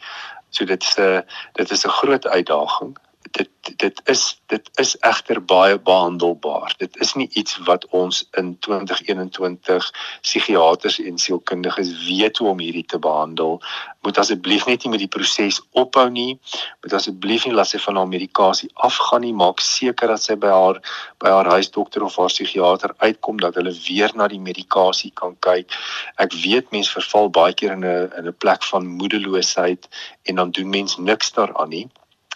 [0.51, 1.23] So dit is 'n
[1.53, 2.97] dit is 'n groot uitdaging
[3.33, 6.75] dit dit is dit is egter baie behandelbaar.
[6.79, 12.87] Dit is nie iets wat ons in 2021 psigiaters en sielkundiges weet hoe om hierdie
[12.87, 13.61] te behandel.
[14.07, 16.39] Moet asseblief net nie met die proses ophou nie.
[16.83, 19.35] Moet asseblief nie laat sy van haar medikasie afgaan nie.
[19.37, 20.81] Maak seker dat sy by haar
[21.21, 25.77] by haar huisdokter of haar psigiater uitkom dat hulle weer na die medikasie kan kyk.
[26.17, 29.89] Ek weet mense verval baie keer in 'n in 'n plek van moedeloosheid
[30.25, 31.89] en dan doen mense niks daaraan nie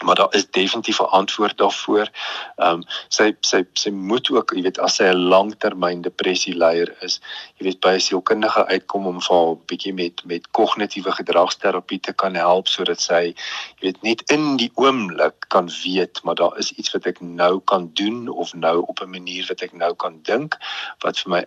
[0.03, 2.11] maar daar is definitief 'n antwoord daarvoor.
[2.57, 6.95] Ehm um, sy sy sy moet ook, jy weet, as sy 'n langtermyn depressie leier
[7.01, 7.21] is,
[7.57, 12.13] jy weet by 'n sielkundige uitkom om vir 'n bietjie met met kognitiewe gedragsterapie te
[12.13, 13.35] kan help sodat sy jy
[13.81, 17.91] weet net in die oomblik kan weet, maar daar is iets wat ek nou kan
[17.95, 20.57] doen of nou op 'n manier wat ek nou kan dink
[21.01, 21.45] wat vir my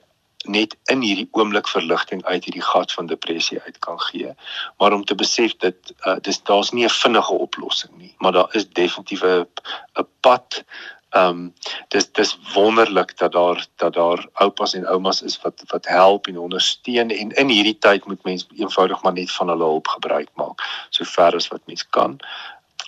[0.47, 4.33] net in hierdie oomblik verligting uit hierdie gat van depressie uit kan gee.
[4.77, 8.55] Maar om te besef dat uh, dis daar's nie 'n vinnige oplossing nie, maar daar
[8.55, 9.47] is definitief 'n
[10.19, 10.63] pad.
[11.09, 11.53] Ehm um,
[11.87, 16.37] dis dis wonderlik dat daar dat daar oupas en oumas is wat wat help en
[16.37, 20.61] ondersteun en in hierdie tyd moet mens eenvoudig maar net van hulle hulp gebruik maak
[20.89, 22.19] sover as wat mens kan.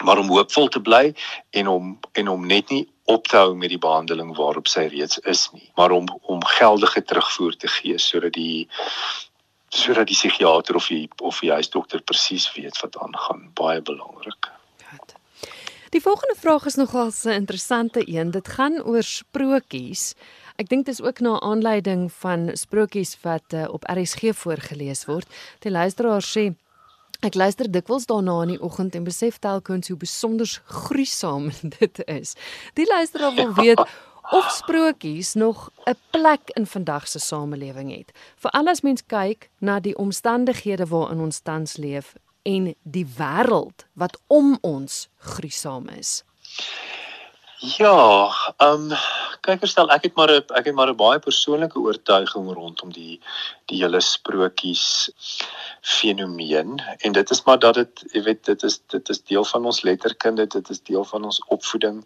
[0.03, 1.15] Maar om hoopvol te bly
[1.49, 5.19] en om en om net nie op te hou met die behandeling waarop sy reeds
[5.31, 8.67] is nie, maar om om geldige terugvoer te gee sodat die
[9.71, 13.49] sodat die psigiater of die of die huisdokter presies weet wat aangaan.
[13.53, 14.51] Baie belangrik.
[15.95, 18.31] Die volgende vraag is nogal 'n interessante een.
[18.31, 20.13] Dit gaan oor sprokies.
[20.55, 25.27] Ek dink dit is ook na aanleiding van sprokies wat uh, op RSG voorgeles word.
[25.59, 26.53] Die luisteraar sê
[27.25, 31.49] Ek luister dikwels daarna in die oggend en besef telkens hoe besonder gruisam
[31.79, 32.35] dit is.
[32.73, 33.81] Die luisteraar wil weet
[34.31, 38.11] of sprokies nog 'n plek in vandag se samelewing het.
[38.35, 44.19] Veral as mens kyk na die omstandighede waarin ons tans leef en die wêreld wat
[44.27, 46.23] om ons gruisam is.
[47.59, 48.29] Ja,
[48.61, 48.97] ehm um,
[49.41, 53.19] kyk verstel ek het maar 'n ek het maar 'n baie persoonlike oortuiging rondom die
[53.65, 55.09] die hele sprokies
[55.81, 59.65] fenomeen en dit is maar dat dit jy weet dit is dit is deel van
[59.65, 62.05] ons letterkunde, dit is deel van ons opvoeding.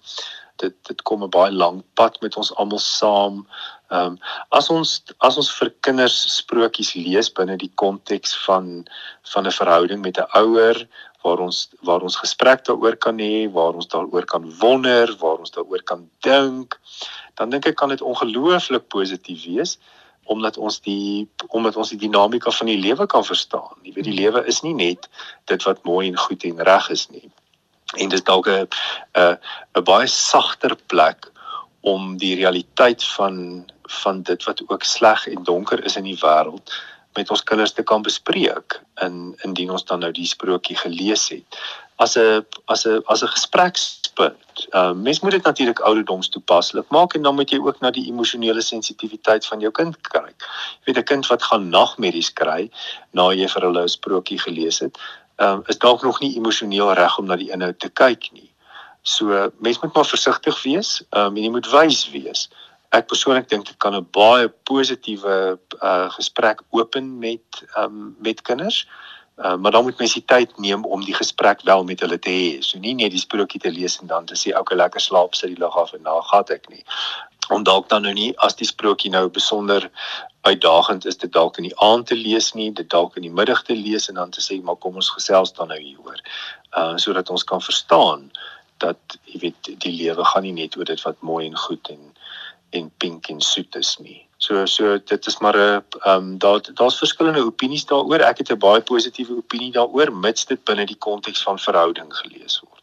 [0.55, 3.47] Dit dit kom 'n baie lang pad met ons almal saam.
[3.89, 8.87] Ehm um, as ons as ons vir kinders sprokies lees binne die konteks van
[9.33, 10.87] van 'n verhouding met 'n ouer
[11.21, 15.51] waar ons waar ons gesprek daaroor kan hê, waar ons daaroor kan wonder, waar ons
[15.51, 16.79] daaroor kan dink,
[17.39, 19.77] dan dink ek kan dit ongelooflik positief wees
[20.31, 23.73] omdat ons die omdat ons die dinamika van die lewe kan verstaan.
[23.83, 25.09] Jy weet die lewe is nie net
[25.49, 27.27] dit wat mooi en goed en reg is nie.
[27.97, 28.67] En dit is dalk 'n
[29.17, 29.37] 'n
[29.77, 31.31] 'n baie sagter plek
[31.81, 33.65] om die realiteit van
[34.03, 36.71] van dit wat ook sleg en donker is in die wêreld
[37.15, 41.61] met ons kinders te kan bespreek in indien ons dan nou die sprokie gelees het
[42.01, 44.57] as 'n as 'n as 'n gesprekspunt.
[44.69, 47.91] Ehm uh, mens moet dit natuurlik ouderdoms toepaslik maak en dan moet jy ook na
[47.91, 50.37] die emosionele sensitiwiteit van jou kind kyk.
[50.83, 52.71] Jy weet 'n kind wat gaan nagmerries kry
[53.11, 54.97] na jy vir hulle 'n sprokie gelees het,
[55.35, 58.49] ehm um, is dalk nog nie emosioneel reg om na die inhoud te kyk nie.
[59.01, 62.49] So mens moet maar versigtig wees, ehm um, en jy moet wys wees.
[62.91, 65.35] Ek persoonlik dink dit kan 'n baie positiewe
[65.83, 68.87] uh, gesprek open met um, met kinders.
[69.37, 72.29] Uh, maar dan moet mens die tyd neem om die gesprek wel met hulle te
[72.29, 72.61] hê.
[72.61, 75.55] So nie net die sprokie te lees en dan te sê okay lekker slaap sit
[75.55, 76.83] die lig af en nou gaan ek nie.
[77.49, 79.89] Om dalk dan nou nie as die sprokie nou besonder
[80.41, 83.63] uitdagend is dit dalk in die aand te lees nie, dit dalk in die middag
[83.63, 86.19] te lees en dan te sê maar kom ons gesels dan nou hieroor.
[86.77, 88.31] Uh sodat ons kan verstaan
[88.83, 92.11] dat jy weet die lewe gaan nie net oor dit wat mooi en goed en
[92.71, 94.19] en pink en soet is nie.
[94.41, 98.19] So so dit is maar 'n ehm um, daar daar's verskillende opinies daaroor.
[98.19, 102.59] Ek het 'n baie positiewe opinie daaroor mits dit binne die konteks van verhouding gelees
[102.59, 102.81] word.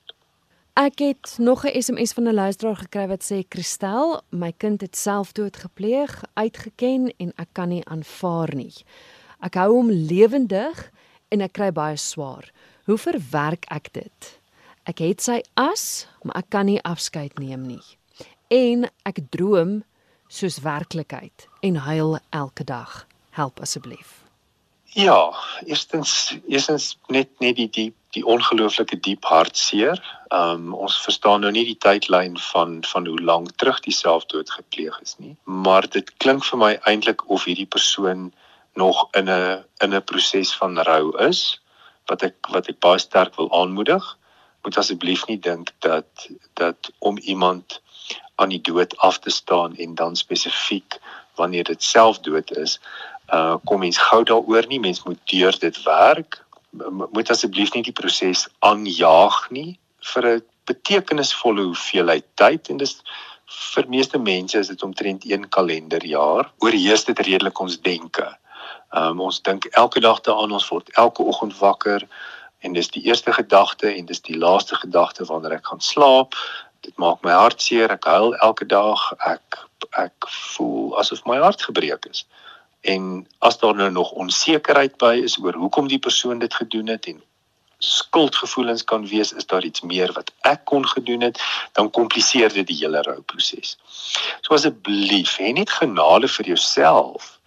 [0.79, 4.97] Ek het nog 'n SMS van 'n luisteraar gekry wat sê Christel, my kind het
[4.97, 8.75] selfdood gepleeg, uitgeken en ek kan nie aanvaar nie.
[9.41, 10.91] Ek hou hom lewendig
[11.29, 12.51] en ek kry baie swaar.
[12.85, 14.41] Hoe verwerk ek dit?
[14.85, 17.98] Ek het sy as, maar ek kan nie afskeid neem nie.
[18.49, 19.83] En ek droom
[20.33, 23.07] soos werklikheid en huil elke dag.
[23.31, 24.25] Help asseblief.
[24.85, 25.35] Ja,
[25.65, 30.01] eerstens eerstens net net die die die ongelooflike diep hartseer.
[30.29, 34.51] Ehm um, ons verstaan nou nie die tydlyn van van hoe lank terug die selfdood
[34.51, 38.33] gepleeg is nie, maar dit klink vir my eintlik of hierdie persoon
[38.75, 41.61] nog in 'n in 'n proses van rou is
[42.07, 44.17] wat ek wat ek baie sterk wil aanmoedig.
[44.65, 47.81] Moet asseblief nie dink dat dat om iemand
[48.37, 50.99] aan die dood af te staan en dan spesifiek
[51.35, 52.79] wanneer dit selfdood is,
[53.33, 56.45] uh kom mens gou daaroor nie, mens moet deur dit werk.
[57.13, 59.79] Moet asseblief nie die proses aanjaag nie
[60.13, 63.03] vir 'n betekenisvolle hoeveelheid tyd en dis
[63.75, 66.51] vir meeste mense is dit omtrent 1 kalenderjaar.
[66.59, 68.27] Oorheers dit redelik ons denke.
[68.93, 72.05] Um ons dink elke dag daaraan, ons word elke oggend wakker
[72.59, 76.35] en dis die eerste gedagte en dis die laaste gedagte wanneer ek gaan slaap
[76.81, 79.65] dit maak my hart seer ek huil elke dag ek
[79.99, 82.27] ek voel asof my hart gebreek is.
[82.81, 87.07] En as daar nou nog onsekerheid by is oor hoekom die persoon dit gedoen het
[87.07, 87.23] en
[87.79, 91.41] skuldgevoelens kan wees is daar iets meer wat ek kon gedoen het
[91.73, 93.77] dan kompliseer dit die hele rouproses.
[94.43, 97.38] So asseblief hê net genade vir jouself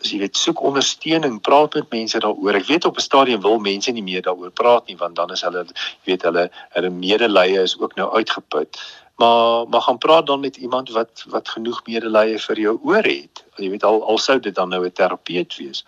[0.00, 2.58] as jy weet soek ondersteuning, praat met mense daaroor.
[2.58, 5.42] Ek weet op 'n stadium wil mense nie meer daaroor praat nie want dan is
[5.42, 8.78] hulle jy weet hulle hulle medelee is ook nou uitgeput.
[9.16, 13.44] Maar maar gaan praat dan met iemand wat wat genoeg medelee vir jou oor het.
[13.56, 15.84] Jy weet al al sou dit dan nou 'n terapeut wees.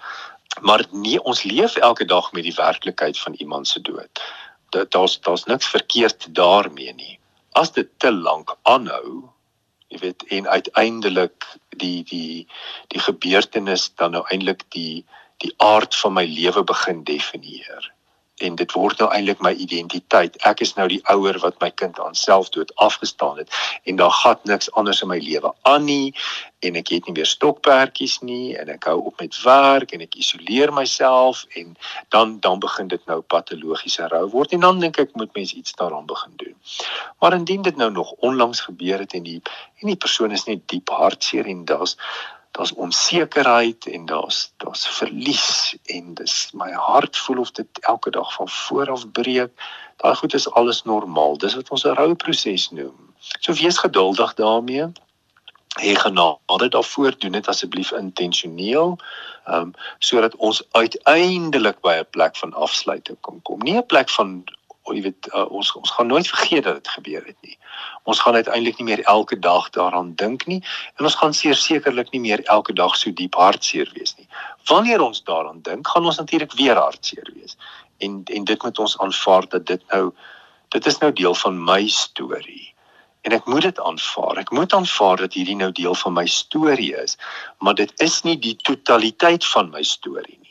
[0.61, 4.23] Maar nee, ons leef elke dag met die werklikheid van iemand se dood.
[4.71, 7.19] Dit daar's daar's niks verkeerd daarmee nie.
[7.53, 9.29] As dit te lank aanhou,
[9.89, 11.47] jy weet en uiteindelik
[11.83, 12.47] die die
[12.93, 15.05] die gebeurtenis dan nou eintlik die
[15.43, 17.93] die aard van my lewe begin definieer
[18.39, 20.37] en dit word nou eintlik my identiteit.
[20.47, 23.53] Ek is nou die ouer wat my kind aan selfdood afgestaan het
[23.85, 26.15] en daar gaan niks anders in my lewe aan nie
[26.67, 30.19] en ek het nie meer stokperdjies nie en ek hou op met werk en ek
[30.19, 31.77] isoleer myself en
[32.15, 35.77] dan dan begin dit nou patologiese rou word en dan dink ek moet mense iets
[35.79, 36.57] daaraan begin doen.
[37.19, 39.41] Maar indien dit nou nog onlangs gebeur het en die
[39.79, 41.97] en die persoon is net diep hartseer en daar's
[42.59, 48.33] daar's onsekerheid en daar's daar's verlies en dis my hart voel of dit elke dag
[48.35, 49.53] van voor af breek.
[49.97, 51.39] Daai goed is alles normaal.
[51.39, 53.15] Dis wat ons 'n rouproses noem.
[53.19, 54.87] So wees geduldig daarmee.
[55.83, 58.99] Hê genade daarvoor doen dit asseblief intentioneel.
[59.45, 63.59] Ehm um, sodat ons uiteindelik by 'n plek van afsluiting kan kom.
[63.59, 64.45] Nie 'n plek van
[64.95, 67.59] jy weet uh, ons ons gaan nooit vergeet dat dit gebeur het nie.
[68.09, 70.63] Ons gaan uiteindelik nie meer elke dag daaraan dink nie
[70.97, 74.29] en ons gaan sekerlik nie meer elke dag so diep hartseer wees nie.
[74.69, 77.57] Wanneer ons daaraan dink, gaan ons natuurlik weer hartseer wees.
[77.99, 80.13] En en dit moet ons aanvaar dat dit nou
[80.69, 82.75] dit is nou deel van my storie.
[83.27, 84.39] En ek moet dit aanvaar.
[84.41, 87.19] Ek moet aanvaar dat hierdie nou deel van my storie is,
[87.59, 90.48] maar dit is nie die totaliteit van my storie nie.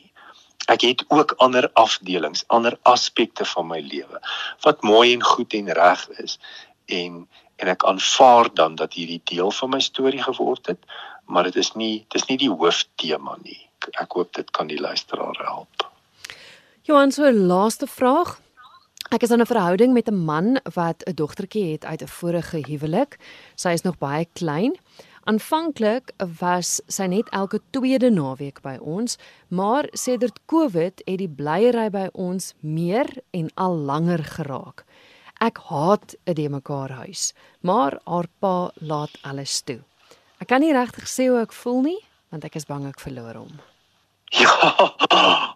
[0.68, 4.20] Ek het ook ander afdelings, ander aspekte van my lewe
[4.65, 6.39] wat mooi en goed en reg is
[6.86, 10.78] en en ek aanvaar dan dat hierdie deel van my storie geword het,
[11.26, 13.57] maar dit is nie dis nie die hooftema nie.
[13.97, 15.88] Ek, hoop dit kan die luisteraar help.
[16.86, 18.38] Johan, so laaste vraag.
[19.09, 22.61] Ek is in 'n verhouding met 'n man wat 'n dogtertjie het uit 'n vorige
[22.68, 23.18] huwelik.
[23.55, 24.78] Sy is nog baie klein.
[25.28, 29.17] Aanvanklik was sy net elke tweede naweek by ons,
[29.51, 34.86] maar sedert Covid het die blyery by ons meer en al langer geraak.
[35.43, 39.84] Ek haat 'n de mekaar huis, maar haar pa laat alles toe.
[40.39, 42.01] Ek kan nie regtig sê hoe ek voel nie,
[42.32, 43.59] want ek is bang ek verloor hom.
[44.30, 44.95] Ja.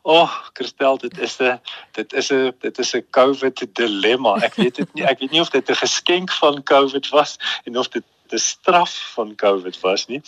[0.03, 1.59] Oh, Christel, dit is 'n
[1.91, 4.36] dit is 'n dit is 'n COVID dilemma.
[4.43, 5.03] Ek weet dit nie.
[5.03, 8.03] Ek weet nie of dit 'n geskenk van COVID was en of dit
[8.34, 10.21] 'n straf van COVID was nie.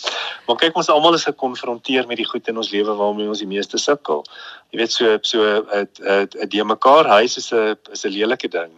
[0.46, 3.50] Maar kyk ons almal is gekonfronteer met die goed in ons lewe waarmee ons die
[3.50, 4.24] meeste sukkel.
[4.70, 8.48] Jy weet so so 'n 'n 'n die mekaar huis is 'n is 'n lelike
[8.48, 8.72] ding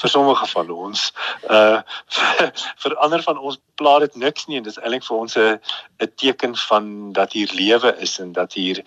[0.00, 1.12] vir sommige van ons.
[1.48, 1.80] Uh
[2.82, 5.60] vir ander van ons pla dit niks nie en dit is eintlik vir ons 'n
[5.98, 8.82] 'n teken van dat hier lewe is en dat hier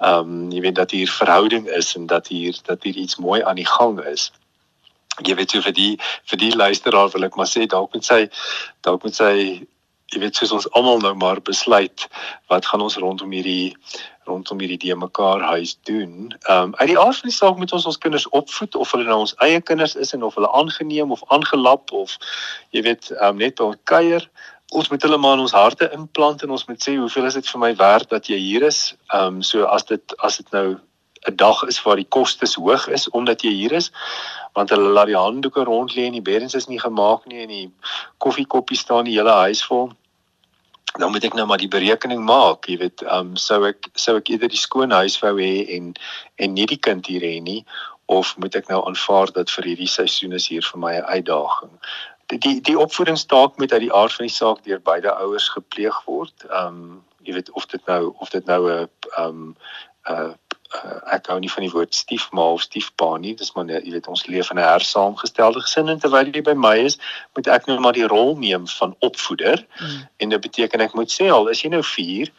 [0.00, 3.42] ehm um, jy weet dat hier verhouding is en dat hier dat hier iets mooi
[3.42, 4.30] aan die gang is
[5.26, 5.92] jy weet so vir die
[6.30, 8.22] vir die luisteraar wil ek maar sê dalk moet sy
[8.86, 9.34] dalk moet sy
[10.10, 12.06] jy weet soos ons almal nou maar besluit
[12.50, 13.76] wat gaan ons rondom hierdie
[14.30, 16.30] rondom hierdie die mekaar huis doen.
[16.46, 19.06] Ehm um, uit die aard van die saak moet ons ons kinders opvoed of hulle
[19.08, 22.16] nou ons eie kinders is en of hulle aangeneem of aangelap of
[22.74, 24.26] jy weet ehm um, net al kuier
[24.70, 27.48] ons moet hulle maar in ons harte implant en ons moet sê hoeveel is dit
[27.52, 28.94] vir my werd dat jy hier is.
[29.14, 30.78] Ehm um, so as dit as dit nou
[31.28, 33.90] 'n dag is waar die kostes hoog is omdat jy hier is
[34.52, 37.48] want hulle laat die handdoeke rond lê en die beddens is nie gemaak nie en
[37.48, 37.66] die
[38.18, 39.90] koffiekoppies staan die hele huis vol.
[40.98, 44.32] Dan moet ek nou maar die berekening maak jy weet um, sou ek sou ek
[44.32, 45.92] eerder die skoon huis wou hê en
[46.36, 47.62] en nie die kind hier hê nie
[48.10, 51.70] of moet ek nou aanvaar dat vir hierdie seisoen is hier vir my 'n uitdaging?
[52.32, 56.02] Die die, die opvoedingstaak moet uit die aard van die saak deur beide ouers gepleeg
[56.06, 56.34] word.
[56.50, 59.56] Ehm um, jy weet of dit nou of dit nou 'n ehm um,
[60.10, 60.34] 'n
[60.74, 63.34] uh, ek hou nie van die woord stiefma of stiefpa nie.
[63.38, 66.76] Dis maar jy weet ons leef in 'n hersaamgestelde gesin en terwyl jy by my
[66.78, 66.98] is,
[67.34, 69.66] moet ek nou maar die rol neem van opvoeder.
[69.80, 70.08] Mm.
[70.16, 72.32] En dit beteken ek moet sê al is jy nou 4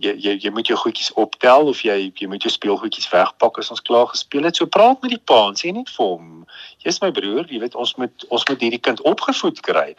[0.00, 3.70] jy jy jy moet jou goedjies optel of jy jy moet jou speelgoedjies wegpak as
[3.70, 4.56] ons klaar gespeel het.
[4.56, 6.46] So praat met die pa en sê net vir hom,
[6.84, 9.92] jy's my broer, jy weet ons moet ons moet hierdie kind opgevoed kry.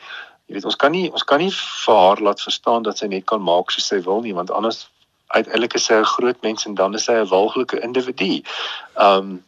[0.50, 3.28] Jy weet ons kan nie ons kan nie vir haar laat verstaan dat sy net
[3.30, 4.88] kan maak soos sy wil nie want anders
[5.34, 8.42] uiteindelik is hy 'n groot mens en dan is hy 'n walglike individu.
[8.96, 9.44] Um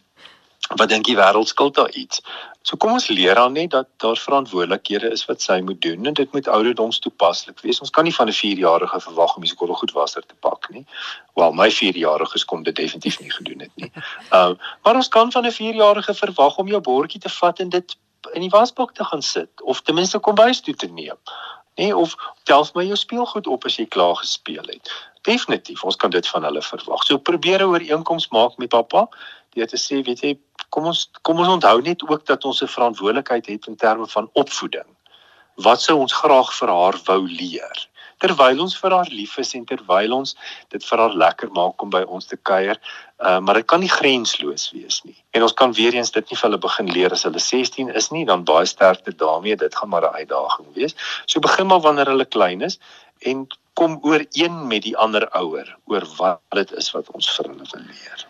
[0.76, 2.22] wat dink die wêreld skuld daar iets?
[2.62, 6.14] So kom ons leer aan net dat daar verantwoordelikhede is wat sy moet doen en
[6.14, 7.80] dit moet ouderdoms toepaslik wees.
[7.80, 10.86] Ons kan nie van 'n 4-jarige verwag om die skool goed wasser te pak nie.
[11.34, 13.92] Wel, my 4-jariges kon dit definitief nie gedoen het nie.
[14.32, 17.98] Um maar ons kan van 'n 4-jarige verwag om jou bordjie te vat en dit
[18.34, 21.18] in die wasbak te gaan sit of ten minste kom bys toe te neem.
[21.76, 24.92] Nee, of tel my jou speelgoed op as jy klaar gespeel het
[25.26, 27.04] definitief ons kan dit van hulle verwag.
[27.04, 29.08] So probeer 'n ooreenkoms maak met pappa
[29.56, 30.38] deur te sê, weet jy,
[30.70, 34.30] kom ons kom ons onthou net ook dat ons 'n verantwoordelikheid het in terme van
[34.34, 34.90] opvoeding.
[35.56, 37.88] Wat sou ons graag vir haar wou leer?
[38.24, 40.36] Terwyl ons vir haar lief is en terwyl ons
[40.74, 42.80] dit vir haar lekker maak om by ons te kuier,
[43.20, 45.18] uh, maar dit kan nie grensloos wees nie.
[45.36, 48.12] En ons kan weer eens dit nie vir hulle begin leer as hulle 16 is
[48.16, 50.96] nie, dan baie sterkte daarmee, dit gaan maar 'n uitdaging wees.
[51.26, 52.80] So begin maar wanneer hulle klein is
[53.20, 57.68] en kom ooreen met die ander ouer oor wat dit is wat ons vir hulle
[57.72, 58.28] wil leer.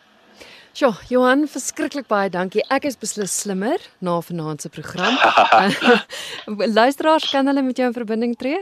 [0.76, 2.64] Ja, Johan, verskriklik baie dankie.
[2.68, 5.16] Ek is beslis slimmer na vanaand se program.
[6.80, 8.60] Luisteraars kan hulle met jou in verbinding tree?